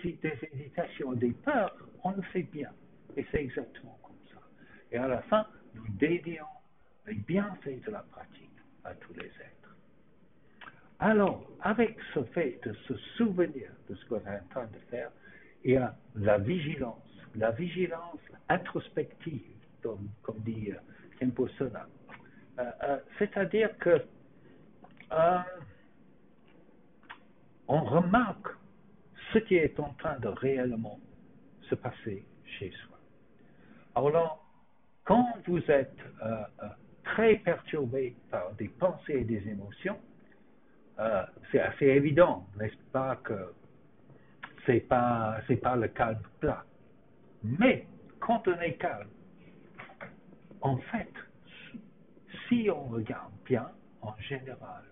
hésitations, 0.53 1.14
des 1.14 1.31
peurs, 1.31 1.75
on 2.05 2.11
le 2.11 2.20
fait 2.35 2.42
bien. 2.42 2.68
Et 3.16 3.27
c'est 3.31 3.44
exactement 3.44 3.98
comme 4.03 4.18
ça. 4.31 4.42
Et 4.90 4.98
à 4.98 5.09
la 5.09 5.22
fin, 5.22 5.46
nous 5.75 5.88
dédions 5.98 6.44
les 7.07 7.14
bienfaits 7.14 7.83
de 7.87 7.92
la 7.92 8.01
pratique 8.01 8.59
à 8.85 8.92
tous 8.92 9.14
les 9.14 9.25
êtres. 9.25 9.77
Alors, 10.98 11.51
avec 11.62 11.96
ce 12.12 12.22
fait 12.25 12.61
de 12.62 12.75
se 12.75 12.94
souvenir 13.16 13.70
de 13.88 13.94
ce 13.94 14.05
qu'on 14.05 14.16
est 14.16 14.38
en 14.38 14.48
train 14.51 14.66
de 14.66 14.79
faire, 14.90 15.11
il 15.64 15.72
y 15.72 15.77
a 15.77 15.96
la 16.14 16.37
vigilance, 16.37 17.12
la 17.37 17.51
vigilance 17.51 18.21
introspective, 18.49 19.40
comme, 19.83 20.09
dit 20.38 20.73
euh, 20.73 20.77
Kenpo 21.18 21.49
Sona. 21.49 21.87
C'est-à-dire 23.18 23.77
que 23.79 24.03
on 27.68 27.85
remarque 27.85 28.49
ce 29.33 29.38
qui 29.38 29.57
est 29.57 29.79
en 29.81 29.92
train 29.95 30.18
de 30.18 30.29
réellement 30.29 31.01
se 31.62 31.75
passer 31.75 32.25
chez 32.45 32.71
soi. 32.71 32.99
Alors 33.95 34.42
quand 35.05 35.27
vous 35.47 35.62
êtes 35.71 35.99
euh, 36.23 36.42
euh, 36.62 36.68
très 37.05 37.37
perturbé 37.37 38.14
par 38.31 38.53
des 38.55 38.68
pensées 38.68 39.14
et 39.14 39.25
des 39.25 39.49
émotions, 39.49 39.99
euh, 40.99 41.25
c'est 41.51 41.61
assez 41.61 41.87
évident, 41.87 42.47
n'est-ce 42.59 42.77
pas, 42.92 43.16
que 43.16 43.53
c'est 44.66 44.81
pas 44.81 45.40
pas 45.62 45.77
le 45.77 45.88
calme 45.88 46.21
plat. 46.40 46.64
Mais 47.43 47.87
quand 48.21 48.47
on 48.47 48.61
est 48.61 48.75
calme, 48.75 49.09
en 50.61 50.77
fait, 50.79 51.13
si 52.49 52.69
on 52.71 52.85
regarde 52.85 53.33
bien, 53.45 53.71
en 54.01 54.17
général, 54.19 54.85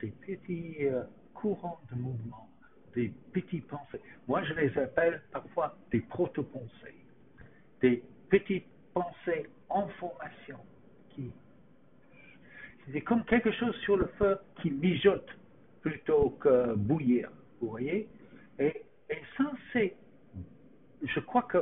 des 0.00 0.10
petits 0.10 0.86
courants 1.34 1.80
de 1.90 1.96
mouvement, 1.96 2.48
des 2.94 3.12
petites 3.32 3.66
pensées. 3.66 4.00
Moi, 4.28 4.42
je 4.44 4.54
les 4.54 4.76
appelle 4.78 5.22
parfois 5.32 5.76
des 5.90 6.00
proto-pensées, 6.00 7.04
des 7.80 8.02
petites 8.28 8.66
pensées 8.94 9.46
en 9.68 9.88
formation 9.88 10.58
qui. 11.10 11.32
C'est 12.92 13.02
comme 13.02 13.24
quelque 13.24 13.52
chose 13.52 13.76
sur 13.84 13.96
le 13.96 14.06
feu 14.18 14.38
qui 14.60 14.70
mijote 14.70 15.28
plutôt 15.80 16.30
que 16.40 16.74
bouillir, 16.74 17.30
vous 17.60 17.68
voyez? 17.68 18.08
Et, 18.58 18.82
et, 19.08 19.18
ça, 19.36 19.52
c'est. 19.72 19.94
Je 21.02 21.20
crois 21.20 21.42
que, 21.42 21.58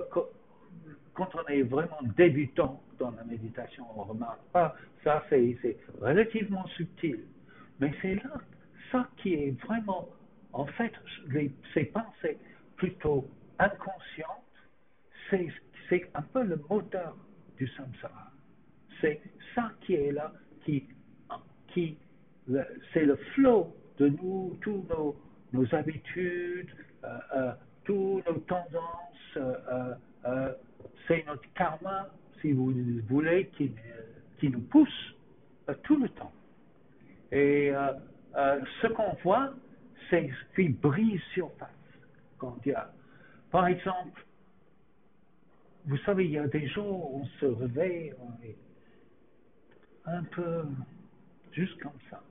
quand 1.15 1.35
on 1.35 1.47
est 1.49 1.63
vraiment 1.63 2.01
débutant 2.17 2.83
dans 2.99 3.11
la 3.13 3.25
méditation, 3.25 3.87
on 3.97 4.05
ne 4.05 4.11
remarque 4.11 4.43
pas. 4.53 4.75
Ça, 5.05 5.25
c'est 5.31 5.57
relativement 6.01 6.67
subtil. 6.69 7.21
Mais 7.81 7.93
c'est 8.03 8.17
là 8.17 8.41
ça 8.91 9.09
qui 9.19 9.35
est 9.35 9.61
vraiment, 9.65 10.09
en 10.53 10.67
fait, 10.67 10.93
ces 11.75 11.85
pensées 11.85 12.39
plutôt 12.77 13.29
inconscientes, 13.59 14.29
c'est 15.31 16.11
un 16.15 16.23
peu 16.23 16.43
le 16.43 16.61
moteur 16.69 17.17
du 17.57 17.67
samsara. 17.69 18.33
C'est 19.01 19.21
ça 19.55 19.73
qui 19.83 19.95
est 19.95 20.13
là, 20.13 20.33
qui, 20.65 20.87
qui 21.69 21.99
c'est 22.93 23.05
le 23.05 23.17
flot 23.35 23.75
de 23.99 24.09
nous, 24.09 24.57
tous 24.63 24.85
nos, 24.89 25.17
nos 25.53 25.75
habitudes, 25.75 26.71
euh, 27.05 27.19
euh, 27.35 27.53
tous 27.89 28.23
nos 28.27 28.39
tendances, 28.41 29.39
euh, 29.39 30.53
c'est 31.07 31.25
notre 31.27 31.51
karma, 31.55 32.07
si 32.43 32.53
vous 32.53 32.75
voulez, 33.09 33.51
qui, 33.57 33.73
nous 34.43 34.61
pousse 34.61 35.17
tout 35.85 35.97
le 35.97 36.11
temps. 36.11 36.33
Et 37.33 37.73
euh, 37.73 38.61
ce 38.83 38.89
qu'on 38.89 39.17
voit, 39.25 39.55
c'est 40.11 40.29
ce 40.29 40.55
qui 40.55 40.69
brise 40.69 41.21
surface. 41.33 41.71
Quand 42.37 42.59
il 42.67 42.73
y 42.73 42.75
a, 42.75 42.93
par 43.51 43.67
exemple, 43.67 44.23
vous 45.87 45.97
savez, 46.05 46.27
il 46.27 46.33
y 46.33 46.39
a 46.39 46.47
des 46.47 46.69
jours 46.69 47.15
où 47.15 47.23
on 47.23 47.27
se 47.41 47.47
réveille, 47.47 48.13
on 48.21 48.45
est 48.45 48.57
un 50.05 50.25
peu 50.25 50.65
juste 51.53 51.81
comme 51.81 51.99
ça. 52.11 52.23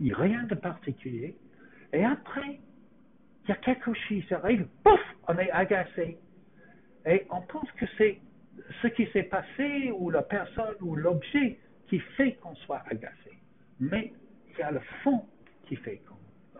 Il 0.00 0.06
n'y 0.06 0.12
a 0.12 0.16
rien 0.16 0.44
de 0.44 0.54
particulier. 0.54 1.36
Et 1.92 2.04
après, 2.04 2.58
il 3.46 3.50
y 3.50 3.52
a 3.52 3.56
quelque 3.56 3.94
chose 3.94 4.24
qui 4.26 4.34
arrive, 4.34 4.66
pouf, 4.82 5.00
on 5.28 5.38
est 5.38 5.50
agacé. 5.50 6.18
Et 7.06 7.26
on 7.30 7.40
pense 7.42 7.70
que 7.72 7.86
c'est 7.96 8.18
ce 8.82 8.88
qui 8.88 9.06
s'est 9.12 9.24
passé 9.24 9.92
ou 9.92 10.10
la 10.10 10.22
personne 10.22 10.74
ou 10.80 10.96
l'objet 10.96 11.58
qui 11.86 12.00
fait 12.16 12.32
qu'on 12.34 12.56
soit 12.56 12.82
agacé. 12.90 13.38
Mais 13.78 14.12
il 14.50 14.58
y 14.58 14.62
a 14.62 14.72
le 14.72 14.80
fond 15.04 15.24
qui 15.68 15.76
fait 15.76 16.00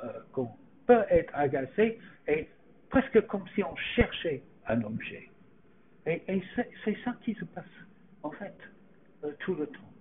euh, 0.05 0.12
qu'on 0.33 0.51
peut 0.87 1.05
être 1.11 1.35
agacé 1.35 1.99
et 2.29 2.49
presque 2.88 3.27
comme 3.27 3.44
si 3.55 3.64
on 3.64 3.75
cherchait 3.96 4.42
un 4.68 4.83
objet. 4.83 5.29
Et, 6.07 6.22
c'est 6.85 6.96
ça 7.05 7.16
qui 7.22 7.35
se 7.35 7.44
passe, 7.46 7.64
en 8.22 8.31
fait, 8.31 8.57
euh, 9.25 9.33
tout 9.40 9.55
le 9.55 9.66
temps. 9.66 9.92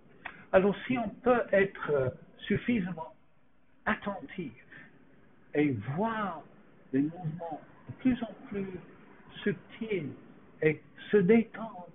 Alors 0.51 0.75
si 0.85 0.97
on 0.99 1.09
peut 1.09 1.41
être 1.51 1.91
euh, 1.91 2.09
suffisamment 2.37 3.15
attentif 3.85 4.53
et 5.55 5.71
voir 5.95 6.43
les 6.93 7.01
mouvements 7.01 7.61
de 7.89 7.93
plus 7.95 8.23
en 8.23 8.33
plus 8.47 8.79
subtils 9.43 10.11
et 10.61 10.81
se 11.11 11.17
détendre 11.17 11.87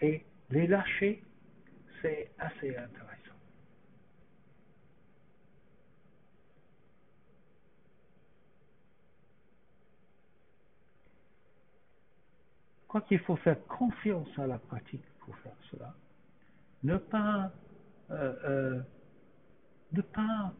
et 0.00 0.24
les 0.50 0.66
lâcher, 0.66 1.22
c'est 2.02 2.30
assez 2.38 2.76
intéressant. 2.76 3.04
crois 12.94 13.08
qu'il 13.08 13.18
faut 13.18 13.34
faire 13.34 13.60
confiance 13.66 14.28
à 14.38 14.46
la 14.46 14.56
pratique 14.56 15.02
pour 15.18 15.36
faire 15.38 15.56
cela. 15.68 15.92
Ne 16.84 16.96
pas, 16.96 17.50
euh, 18.12 18.34
euh, 18.44 18.82
ne 19.90 20.00
pas 20.00 20.52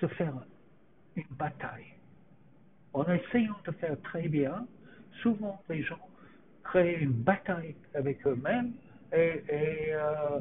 se 0.00 0.08
faire 0.08 0.34
une 1.14 1.28
bataille. 1.30 1.93
En 2.94 3.04
essayant 3.12 3.56
de 3.66 3.72
faire 3.72 4.00
très 4.02 4.28
bien, 4.28 4.66
souvent 5.20 5.60
les 5.68 5.82
gens 5.82 6.08
créent 6.62 7.00
une 7.00 7.10
bataille 7.10 7.74
avec 7.92 8.24
eux-mêmes 8.24 8.72
et, 9.12 9.42
euh, 9.92 10.40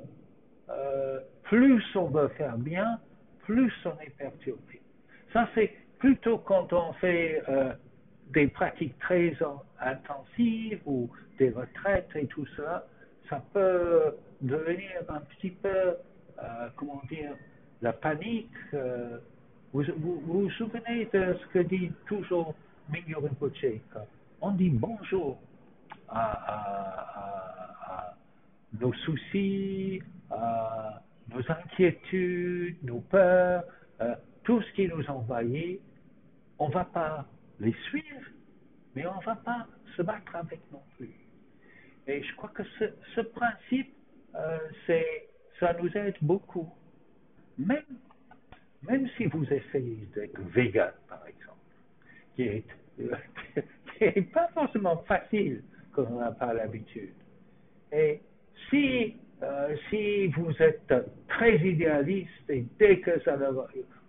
euh, 0.69 1.19
plus 1.43 1.83
on 1.95 2.05
veut 2.05 2.27
faire 2.29 2.57
bien, 2.57 2.99
plus 3.39 3.73
on 3.85 3.99
est 4.01 4.15
perturbé. 4.17 4.81
Ça, 5.33 5.49
c'est 5.55 5.73
plutôt 5.97 6.37
quand 6.37 6.71
on 6.73 6.93
fait 6.93 7.41
euh, 7.49 7.73
des 8.29 8.47
pratiques 8.47 8.97
très 8.99 9.35
intensives 9.79 10.81
ou 10.85 11.09
des 11.39 11.49
retraites 11.49 12.09
et 12.15 12.27
tout 12.27 12.45
ça, 12.55 12.85
ça 13.29 13.43
peut 13.51 14.15
devenir 14.41 14.91
un 15.09 15.21
petit 15.21 15.49
peu, 15.49 15.95
comment 16.75 17.01
dire, 17.09 17.33
la 17.81 17.93
panique. 17.93 18.51
Vous, 19.73 19.83
vous, 19.97 20.49
souvenez 20.51 21.09
de 21.11 21.35
ce 21.41 21.47
que 21.47 21.59
dit 21.59 21.91
toujours 22.05 22.53
Mingyur 22.89 23.23
Rinpoche 23.23 23.65
On 24.39 24.51
dit 24.51 24.69
bonjour 24.69 25.41
à, 26.09 26.93
nos 28.79 28.93
soucis, 28.93 29.99
à 30.29 31.01
nos 31.33 31.41
inquiétudes, 31.51 32.77
nos 32.83 32.99
peurs, 32.99 33.63
euh, 33.99 34.13
tout 34.43 34.61
ce 34.61 34.71
qui 34.73 34.87
nous 34.87 35.09
envahit. 35.09 35.81
On 36.59 36.67
ne 36.67 36.73
va 36.73 36.85
pas 36.85 37.25
les 37.59 37.73
suivre, 37.89 38.29
mais 38.95 39.07
on 39.07 39.19
ne 39.19 39.25
va 39.25 39.37
pas 39.37 39.65
se 39.97 40.03
battre 40.03 40.35
avec 40.35 40.59
non 40.71 40.83
plus. 40.97 41.15
Et 42.05 42.21
je 42.21 42.35
crois 42.35 42.49
que 42.49 42.61
ce, 43.15 43.21
principe, 43.21 43.91
euh, 44.35 44.59
ça 45.59 45.73
nous 45.81 45.89
aide 45.97 46.17
beaucoup. 46.21 46.71
Même, 47.57 47.81
même 48.89 49.07
si 49.17 49.25
vous 49.25 49.45
essayez 49.45 50.07
d'être 50.15 50.39
vegan, 50.53 50.91
par 51.07 51.21
exemple, 51.27 51.59
qui 52.35 52.43
est, 52.43 54.21
pas 54.33 54.47
forcément 54.53 54.97
facile 55.07 55.63
qu'on 55.93 56.19
n'a 56.19 56.31
pas 56.31 56.53
l'habitude. 56.53 57.13
Et 57.91 58.19
si, 58.69 59.15
euh, 59.41 59.75
si 59.89 60.27
vous 60.27 60.51
êtes 60.59 60.93
très 61.27 61.57
idéaliste 61.57 62.49
et 62.49 62.65
dès 62.79 62.99
que 62.99 63.19
ça 63.21 63.37
ne 63.37 63.47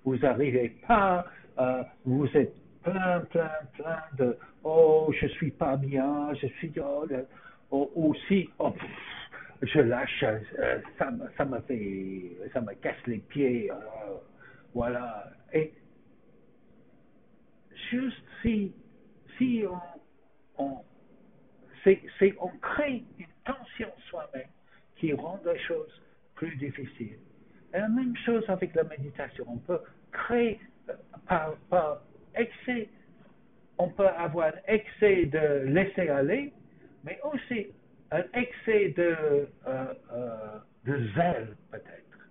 vous 0.04 0.16
n'arrivez 0.16 0.76
pas, 0.86 1.26
euh, 1.58 1.82
vous 2.04 2.26
êtes 2.34 2.54
plein, 2.82 3.20
plein, 3.30 3.50
plein 3.74 4.02
de 4.18 4.36
oh, 4.64 5.12
je 5.20 5.26
suis 5.26 5.50
pas 5.50 5.76
bien, 5.76 6.32
je 6.34 6.46
suis 6.58 6.72
oh, 6.80 7.06
oh 7.70 7.90
aussi 7.94 8.48
oh, 8.58 8.74
je 9.62 9.80
lâche, 9.80 10.24
euh, 10.24 10.78
ça, 10.98 11.10
ça 11.36 11.44
me 11.44 11.60
fait, 11.60 12.36
ça 12.52 12.60
me 12.60 12.74
casse 12.74 13.06
les 13.06 13.18
pieds, 13.18 13.70
voilà. 14.74 15.32
Et 15.52 15.72
juste 17.90 18.24
si, 18.42 18.74
si 19.38 19.64
on, 19.68 20.62
on 20.64 20.78
c'est 22.18 22.34
on 22.40 22.48
crée 22.58 23.04
une 23.18 23.26
tension 23.44 23.88
soi-même 24.08 24.48
qui 24.96 25.12
rend 25.12 25.40
les 25.44 25.58
choses 25.60 26.02
plus 26.34 26.54
difficiles. 26.56 27.18
Et 27.72 27.78
la 27.78 27.88
même 27.88 28.16
chose 28.24 28.44
avec 28.48 28.74
la 28.74 28.84
méditation. 28.84 29.44
On 29.48 29.58
peut 29.58 29.80
créer 30.12 30.60
euh, 30.88 30.94
par, 31.70 32.02
excès, 32.34 32.88
on 33.78 33.88
peut 33.88 34.08
avoir 34.08 34.48
un 34.48 34.72
excès 34.74 35.26
de 35.26 35.64
laisser 35.66 36.08
aller, 36.08 36.52
mais 37.04 37.18
aussi 37.24 37.68
un 38.10 38.24
excès 38.32 38.90
de, 38.96 39.48
euh, 39.66 39.94
euh, 40.12 40.58
de 40.84 41.08
zèle 41.14 41.56
peut-être. 41.70 42.28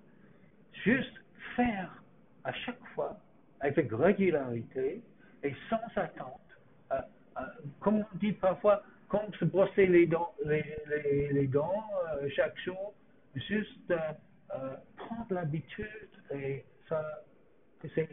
Juste 0.84 1.14
faire 1.56 2.03
à 2.44 2.54
chaque 2.54 2.86
fois 2.96 3.18
avec 3.62 3.92
régularité 3.92 5.02
et 5.44 5.56
sans 5.70 6.02
attente. 6.02 6.40
comme 7.80 8.00
on 8.00 8.18
dit 8.18 8.34
parfois, 8.34 8.84
comme 9.08 9.34
se 9.40 9.46
brosser 9.46 9.86
les 9.86 10.08
dents, 10.08 10.34
euh, 10.46 12.30
chaque 12.36 12.58
jour, 12.60 12.94
juste 13.36 13.92
euh, 13.92 13.98
euh, 14.56 14.76
prendre 14.98 15.34
l'habitude 15.34 16.10
et 16.34 16.66
ça, 16.90 17.24
c'est, 17.94 18.08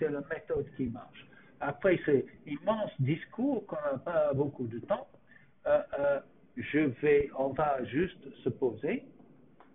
la 0.00 0.20
méthode 0.20 0.66
qui 0.76 0.84
marche. 0.86 1.26
Après 1.60 1.98
c'est 2.04 2.26
immense 2.46 2.90
discours 2.98 3.64
qu'on 3.66 3.76
n'a 3.76 3.98
pas 3.98 4.34
beaucoup 4.34 4.66
de 4.66 4.78
temps, 4.80 5.08
je 6.56 6.78
vais, 7.00 7.30
on 7.38 7.50
va 7.50 7.82
juste 7.84 8.22
se 8.44 8.48
poser 8.48 9.04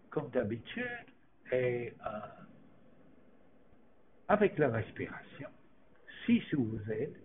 comme 0.10 0.30
d'habitude 0.30 1.08
et 1.52 1.94
avec 4.28 4.58
la 4.58 4.70
respiration, 4.70 5.50
si 6.26 6.42
vous 6.54 6.80
êtes, 6.92 7.16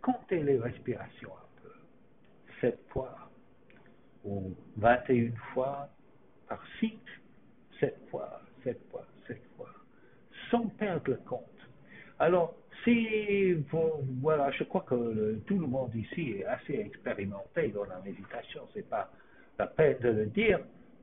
comptez 0.00 0.42
les 0.42 0.58
respirations 0.58 1.30
7 2.60 2.78
fois 2.88 3.14
ou 4.24 4.54
21 4.76 5.32
fois 5.52 5.88
par 6.48 6.62
cycle, 6.80 7.20
7 7.80 7.94
fois, 8.10 8.40
7 8.64 8.78
fois, 8.90 9.04
7 9.26 9.40
fois, 9.56 9.70
sans 10.50 10.66
perdre 10.68 11.10
le 11.10 11.16
compte. 11.28 11.42
Alors, 12.18 12.54
si 12.84 13.52
vous, 13.52 13.90
voilà, 14.20 14.50
je 14.52 14.64
crois 14.64 14.84
que 14.88 15.34
tout 15.46 15.58
le 15.58 15.66
monde 15.66 15.94
ici 15.94 16.36
est 16.38 16.44
assez 16.44 16.74
expérimenté 16.74 17.68
dans 17.68 17.84
la 17.84 18.00
méditation, 18.00 18.62
c'est 18.72 18.88
pas 18.88 19.10
la 19.58 19.66
peine 19.66 19.98
de 20.00 20.08
le 20.08 20.26
dire, 20.26 20.60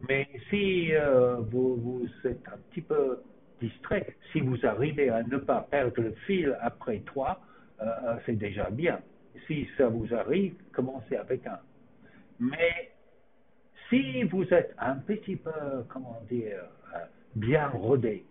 mais 0.08 0.28
si 0.50 0.94
euh, 0.94 1.38
vous, 1.52 1.76
vous 1.76 2.08
êtes 2.28 2.48
un 2.48 2.58
petit 2.70 2.82
peu 2.82 3.22
distrait, 3.66 4.16
si 4.32 4.40
vous 4.42 4.58
arrivez 4.66 5.10
à 5.10 5.24
ne 5.24 5.38
pas 5.38 5.62
perdre 5.70 6.02
le 6.02 6.14
fil 6.26 6.58
après 6.62 7.00
trois, 7.06 7.42
euh, 7.82 7.86
euh, 7.86 8.16
c'est 8.26 8.38
déjà 8.38 8.70
bien 8.70 9.00
si 9.48 9.68
ça 9.78 9.88
vous 9.88 10.14
arrive, 10.14 10.56
commencez 10.72 11.16
avec 11.16 11.46
un. 11.48 11.60
Mais 12.40 12.92
si 13.90 14.24
vous 14.24 14.46
êtes 14.54 14.74
un 14.78 14.96
petit 14.96 15.36
peu, 15.36 15.84
comment 15.90 16.22
dire, 16.30 16.64
euh, 16.96 17.00
bien 17.36 17.68
rodé, 17.70 18.26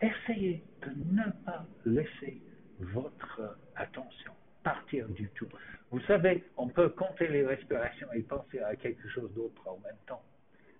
essayez 0.00 0.62
de 0.82 0.90
ne 1.14 1.30
pas 1.44 1.64
laisser 1.84 2.40
votre 2.78 3.58
attention 3.76 4.32
partir 4.62 5.08
du 5.08 5.28
tout. 5.30 5.48
Vous 5.90 6.00
savez, 6.02 6.44
on 6.56 6.68
peut 6.68 6.90
compter 6.90 7.28
les 7.28 7.44
respirations 7.44 8.08
et 8.12 8.20
penser 8.22 8.60
à 8.60 8.76
quelque 8.76 9.08
chose 9.08 9.32
d'autre 9.34 9.62
en 9.66 9.78
même 9.84 9.96
temps. 10.06 10.22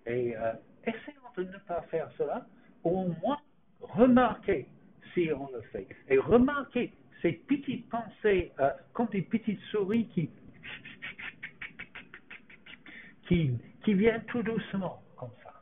Et 0.05 0.35
euh, 0.37 0.53
essayons 0.83 1.21
de 1.37 1.43
ne 1.43 1.57
pas 1.67 1.81
faire 1.89 2.09
cela, 2.17 2.45
au 2.83 3.07
moins 3.21 3.39
remarquez 3.81 4.67
si 5.13 5.29
on 5.33 5.49
le 5.53 5.61
fait. 5.71 5.87
Et 6.09 6.17
remarquez 6.17 6.93
ces 7.21 7.33
petites 7.33 7.89
pensées, 7.89 8.51
euh, 8.59 8.69
comme 8.93 9.07
des 9.07 9.21
petites 9.21 9.61
souris 9.71 10.07
qui, 10.07 10.29
viennent 13.87 14.23
tout 14.25 14.43
doucement, 14.43 15.01
comme 15.17 15.31
ça. 15.43 15.53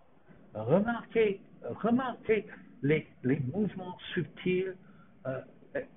Remarquez, 0.54 1.40
remarquez 1.64 2.46
les, 2.82 3.08
les 3.24 3.40
mouvements 3.54 3.98
subtils 4.14 4.76
euh, 5.26 5.42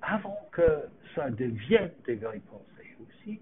avant 0.03 0.39
que 0.53 0.89
ça 1.15 1.31
devienne 1.31 1.93
des 2.07 2.17
vraies 2.17 2.43
pensées 2.51 2.97
aussi. 3.01 3.41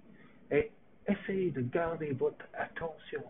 Et 0.50 0.70
essayez 1.06 1.50
de 1.50 1.62
garder 1.62 2.12
votre 2.12 2.46
attention 2.54 3.22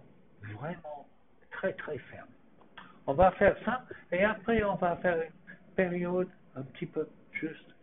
vraiment 0.43 1.07
très 1.51 1.73
très 1.75 1.99
ferme. 1.99 2.29
On 3.07 3.15
va 3.15 3.31
faire 3.33 3.57
ça 3.65 3.85
et 4.13 4.23
après 4.23 4.63
on 4.63 4.77
va 4.77 4.97
faire 4.97 5.17
une 5.17 5.75
période 5.75 6.29
un 6.57 6.63
petit 6.63 6.87
peu 6.87 7.09
juste 7.33 7.75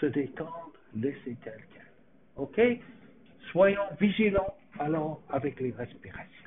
se 0.00 0.06
détendre, 0.06 0.72
laisser 0.94 1.36
tel. 1.42 1.60
OK? 2.36 2.60
Soyons 3.52 3.82
vigilants, 4.00 4.54
allons 4.78 5.18
avec 5.28 5.60
les 5.60 5.72
respirations. 5.72 6.39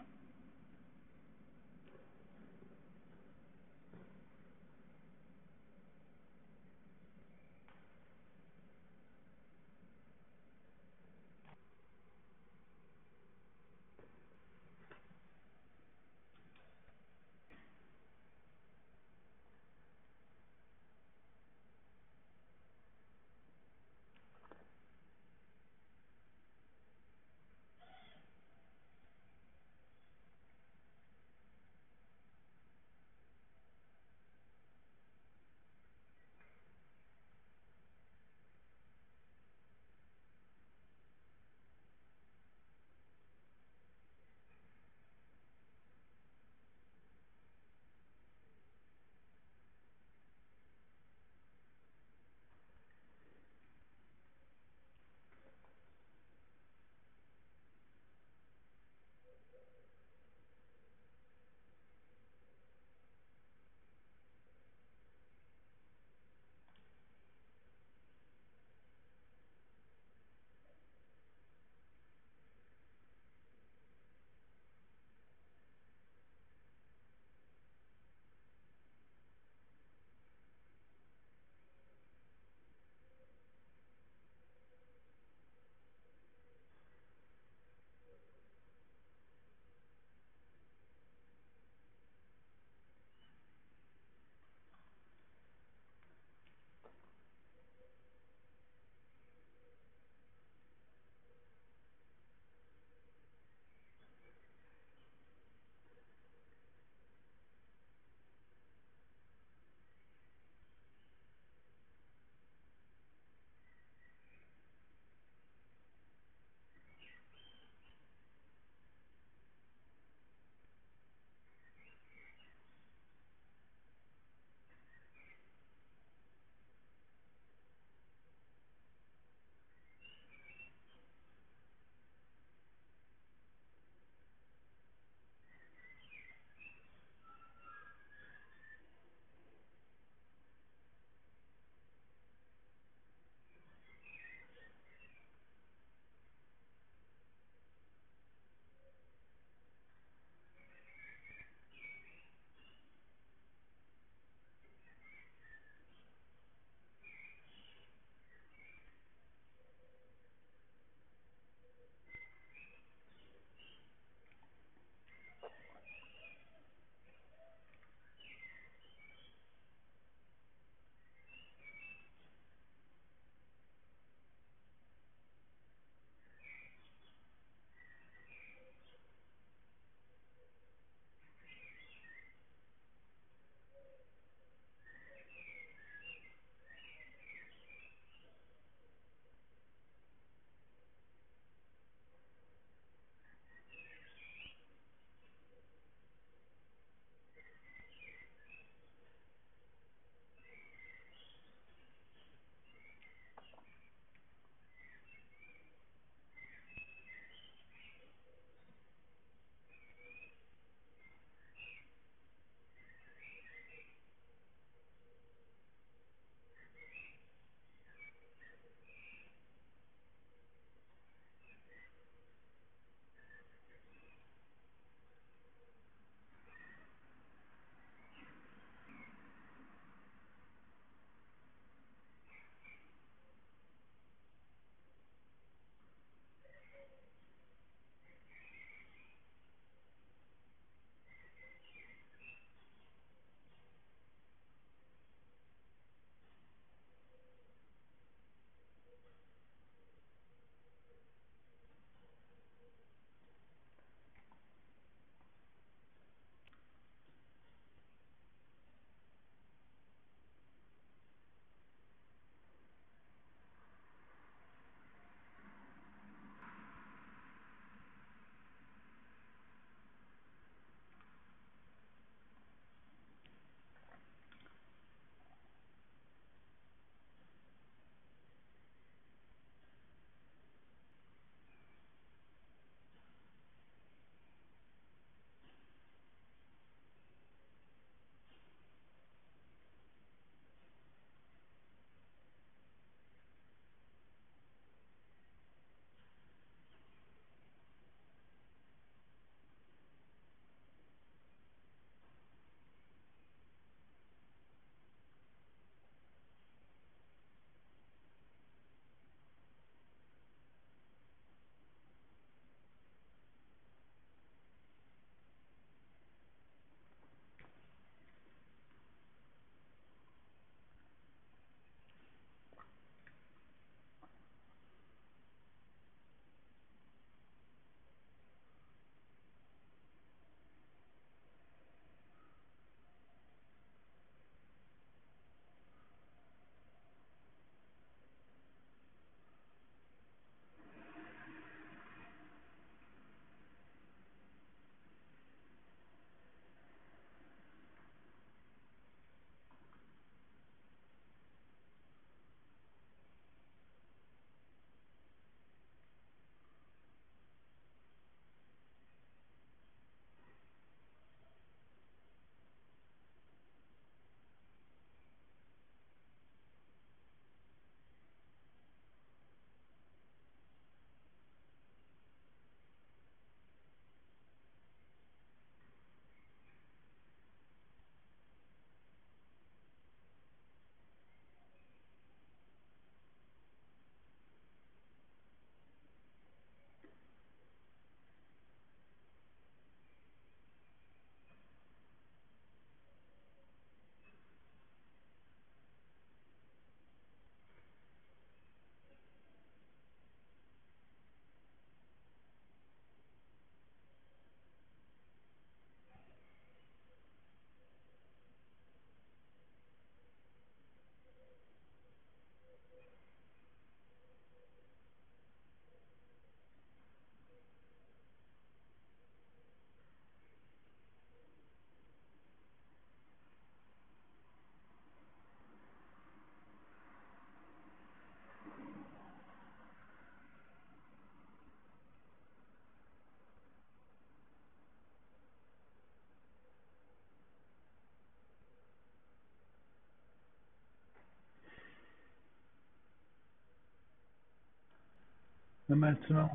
Maintenant, 445.76 446.30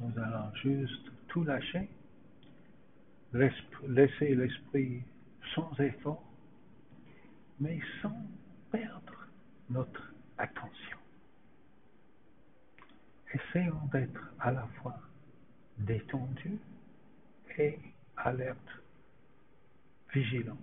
nous 0.00 0.12
allons 0.18 0.54
juste 0.62 1.10
tout 1.28 1.44
lâcher, 1.44 1.88
laisser 3.32 4.34
l'esprit 4.34 5.02
sans 5.54 5.72
effort, 5.80 6.22
mais 7.58 7.80
sans 8.02 8.20
perdre 8.70 9.28
notre 9.70 10.12
attention. 10.36 10.98
Essayons 13.32 13.80
d'être 13.92 14.30
à 14.40 14.52
la 14.52 14.66
fois 14.82 15.00
détendu 15.78 16.58
et 17.58 17.78
alerte, 18.18 18.82
vigilant. 20.12 20.58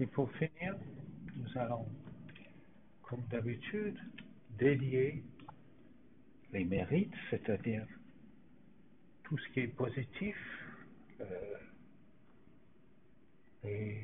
Et 0.00 0.06
pour 0.06 0.32
finir, 0.32 0.76
nous 1.36 1.58
allons, 1.58 1.86
comme 3.02 3.20
d'habitude, 3.30 3.98
dédier 4.58 5.22
les 6.54 6.64
mérites, 6.64 7.12
c'est-à-dire 7.28 7.86
tout 9.24 9.36
ce 9.36 9.48
qui 9.50 9.60
est 9.60 9.76
positif, 9.76 10.36
euh, 11.20 11.54
et 13.64 14.00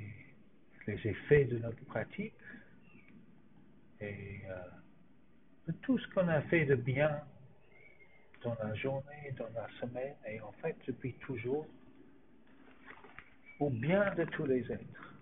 les 0.87 1.07
effets 1.09 1.47
de 1.47 1.57
notre 1.61 1.83
pratique, 1.87 2.35
et 3.99 4.43
euh, 4.51 5.73
tout 5.81 5.99
ce 5.99 6.07
qu'on 6.09 6.29
a 6.29 6.43
fait 6.43 6.67
de 6.67 6.75
bien 6.75 7.23
dans 8.43 8.55
la 8.63 8.75
journée, 8.75 9.33
dans 9.39 9.49
la 9.55 9.67
semaine, 9.81 10.15
et 10.29 10.43
en 10.43 10.53
fait 10.61 10.77
depuis 10.87 11.15
toujours, 11.15 11.67
au 13.61 13.71
bien 13.71 14.15
de 14.15 14.25
tous 14.25 14.45
les 14.45 14.71
êtres 14.71 15.16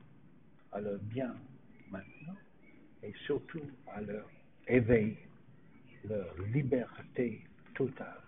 à 0.75 0.81
leur 0.81 0.99
bien 0.99 1.35
maintenant 1.91 2.37
et 3.03 3.13
surtout 3.27 3.63
à 3.87 4.01
leur 4.01 4.29
éveil, 4.67 5.17
leur 6.05 6.37
liberté 6.53 7.45
totale. 7.75 8.21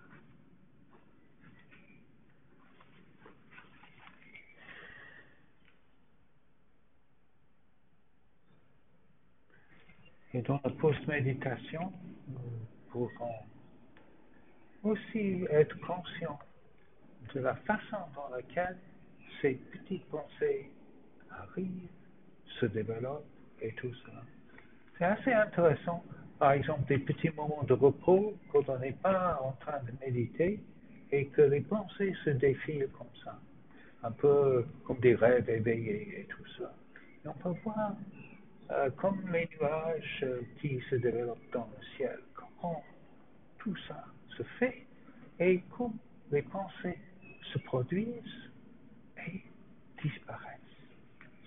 Et 10.33 10.43
dans 10.43 10.61
la 10.63 10.71
post-méditation, 10.71 11.93
nous 12.29 12.39
pourrons 12.91 13.35
aussi 14.83 15.45
être 15.51 15.79
conscients 15.81 16.39
de 17.35 17.41
la 17.41 17.55
façon 17.57 17.97
dans 18.15 18.29
laquelle 18.29 18.79
ces 19.41 19.55
petites 19.55 20.05
pensées 20.07 20.71
arrivent 21.31 21.89
se 22.61 22.67
développe 22.67 23.25
et 23.61 23.73
tout 23.73 23.93
ça. 24.05 24.13
C'est 24.99 25.05
assez 25.05 25.33
intéressant, 25.33 26.03
par 26.39 26.53
exemple, 26.53 26.87
des 26.89 26.99
petits 26.99 27.31
moments 27.31 27.63
de 27.65 27.75
repos 27.75 28.35
quand 28.53 28.69
on 28.69 28.79
n'est 28.79 28.93
pas 28.93 29.41
en 29.43 29.53
train 29.53 29.79
de 29.85 29.93
méditer 30.05 30.61
et 31.13 31.27
que 31.27 31.43
les 31.43 31.61
pensées 31.61 32.15
se 32.25 32.31
défilent 32.31 32.89
comme 32.99 33.15
ça, 33.25 33.39
un 34.03 34.11
peu 34.11 34.65
comme 34.85 34.99
des 35.01 35.15
rêves 35.15 35.49
éveillés 35.49 36.21
et 36.21 36.25
tout 36.25 36.47
ça. 36.59 36.73
Et 37.25 37.29
on 37.29 37.35
peut 37.35 37.59
voir 37.65 37.93
euh, 38.71 38.91
comme 38.97 39.21
les 39.33 39.49
nuages 39.59 40.21
euh, 40.25 40.41
qui 40.61 40.81
se 40.91 40.97
développent 40.97 41.53
dans 41.53 41.69
le 41.79 41.87
ciel, 41.97 42.19
comment 42.35 42.83
tout 43.59 43.77
ça 43.89 44.05
se 44.37 44.43
fait 44.59 44.87
et 45.39 45.61
comme 45.77 45.97
les 46.33 46.43
pensées 46.43 46.99
se 47.53 47.59
produisent 47.59 48.51
et 49.29 49.43
disparaissent 50.03 50.66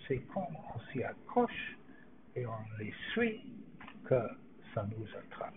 c'est 0.09 0.21
quand 0.33 0.49
on 0.75 0.91
s'y 0.91 1.03
accroche 1.03 1.77
et 2.35 2.45
on 2.45 2.51
les 2.79 2.93
suit 3.11 3.41
que 4.05 4.19
ça 4.73 4.85
nous 4.97 5.05
attrape. 5.15 5.53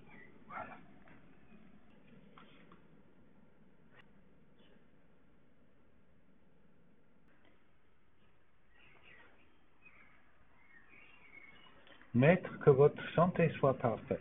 Maître, 12.14 12.58
que 12.58 12.68
votre 12.68 13.02
santé 13.14 13.48
soit 13.58 13.78
parfaite, 13.78 14.20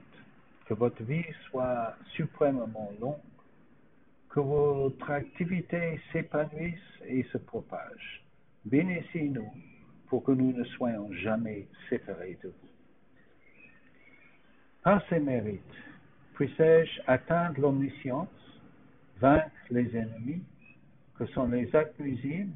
que 0.66 0.74
votre 0.74 1.04
vie 1.04 1.26
soit 1.50 1.94
suprêmement 2.16 2.90
longue, 3.02 3.18
que 4.30 4.40
votre 4.40 5.12
activité 5.12 6.00
s'épanouisse 6.14 6.80
et 7.06 7.24
se 7.34 7.38
propage. 7.38 8.24
Bénissez-nous 8.64 9.52
pour 10.12 10.26
que 10.26 10.34
nous 10.34 10.52
ne 10.52 10.66
soyons 10.66 11.10
jamais 11.14 11.70
séparés 11.90 12.38
de 12.44 12.50
vous. 12.50 12.70
Par 14.84 15.02
ces 15.08 15.22
mérites, 15.22 15.62
puissé-je 16.34 17.00
atteindre 17.08 17.62
l'omniscience, 17.62 18.28
vaincre 19.22 19.50
les 19.70 19.96
ennemis, 19.96 20.44
que 21.18 21.26
sont 21.28 21.48
les 21.48 21.74
actes 21.74 21.98
nuisibles, 21.98 22.52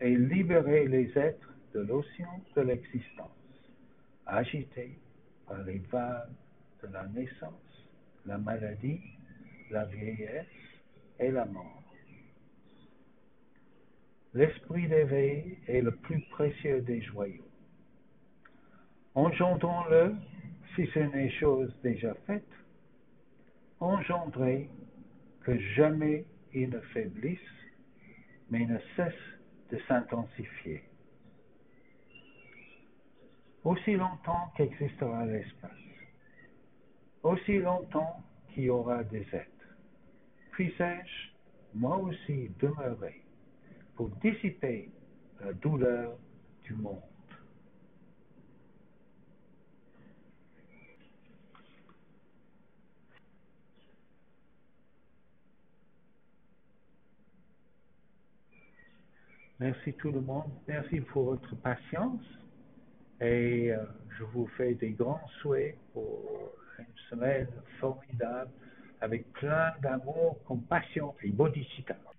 et 0.00 0.16
libérer 0.16 0.88
les 0.88 1.16
êtres 1.16 1.54
de 1.74 1.80
l'océan 1.82 2.40
de 2.56 2.62
l'existence, 2.62 3.30
agités 4.26 4.98
par 5.46 5.62
les 5.62 5.78
vagues 5.92 6.32
de 6.82 6.92
la 6.92 7.06
naissance, 7.06 7.86
la 8.26 8.36
maladie, 8.36 9.00
la 9.70 9.84
vieillesse 9.84 10.46
et 11.20 11.30
la 11.30 11.44
mort. 11.44 11.83
L'esprit 14.34 14.88
d'éveil 14.88 15.58
est 15.68 15.80
le 15.80 15.92
plus 15.92 16.20
précieux 16.22 16.80
des 16.80 17.00
joyaux. 17.02 17.48
Engendrons-le 19.14 20.16
si 20.74 20.88
ce 20.88 20.98
n'est 20.98 21.30
chose 21.30 21.72
déjà 21.84 22.14
faite, 22.26 22.42
engendrez 23.78 24.68
que 25.44 25.56
jamais 25.76 26.24
il 26.52 26.70
ne 26.70 26.80
faiblisse, 26.80 27.38
mais 28.50 28.66
ne 28.66 28.78
cesse 28.96 29.14
de 29.70 29.78
s'intensifier. 29.86 30.82
Aussi 33.62 33.92
longtemps 33.92 34.52
qu'existera 34.56 35.26
l'espace, 35.26 35.70
aussi 37.22 37.58
longtemps 37.58 38.20
qu'il 38.48 38.64
y 38.64 38.70
aura 38.70 39.04
des 39.04 39.26
êtres, 39.32 39.76
puissais-je 40.50 41.30
moi 41.74 41.98
aussi 41.98 42.50
demeurer 42.58 43.23
pour 43.96 44.10
dissiper 44.22 44.90
la 45.40 45.52
douleur 45.54 46.18
du 46.64 46.74
monde. 46.74 47.02
Merci 59.60 59.94
tout 59.94 60.12
le 60.12 60.20
monde. 60.20 60.50
Merci 60.68 61.00
pour 61.00 61.26
votre 61.26 61.56
patience. 61.56 62.22
Et 63.20 63.72
euh, 63.72 63.84
je 64.18 64.24
vous 64.24 64.46
fais 64.58 64.74
des 64.74 64.92
grands 64.92 65.26
souhaits 65.40 65.78
pour 65.92 66.52
une 66.78 66.86
semaine 67.10 67.48
formidable 67.80 68.50
avec 69.00 69.32
plein 69.34 69.72
d'amour, 69.82 70.38
compassion 70.46 71.14
et 71.22 71.30
bodhisattva. 71.30 72.13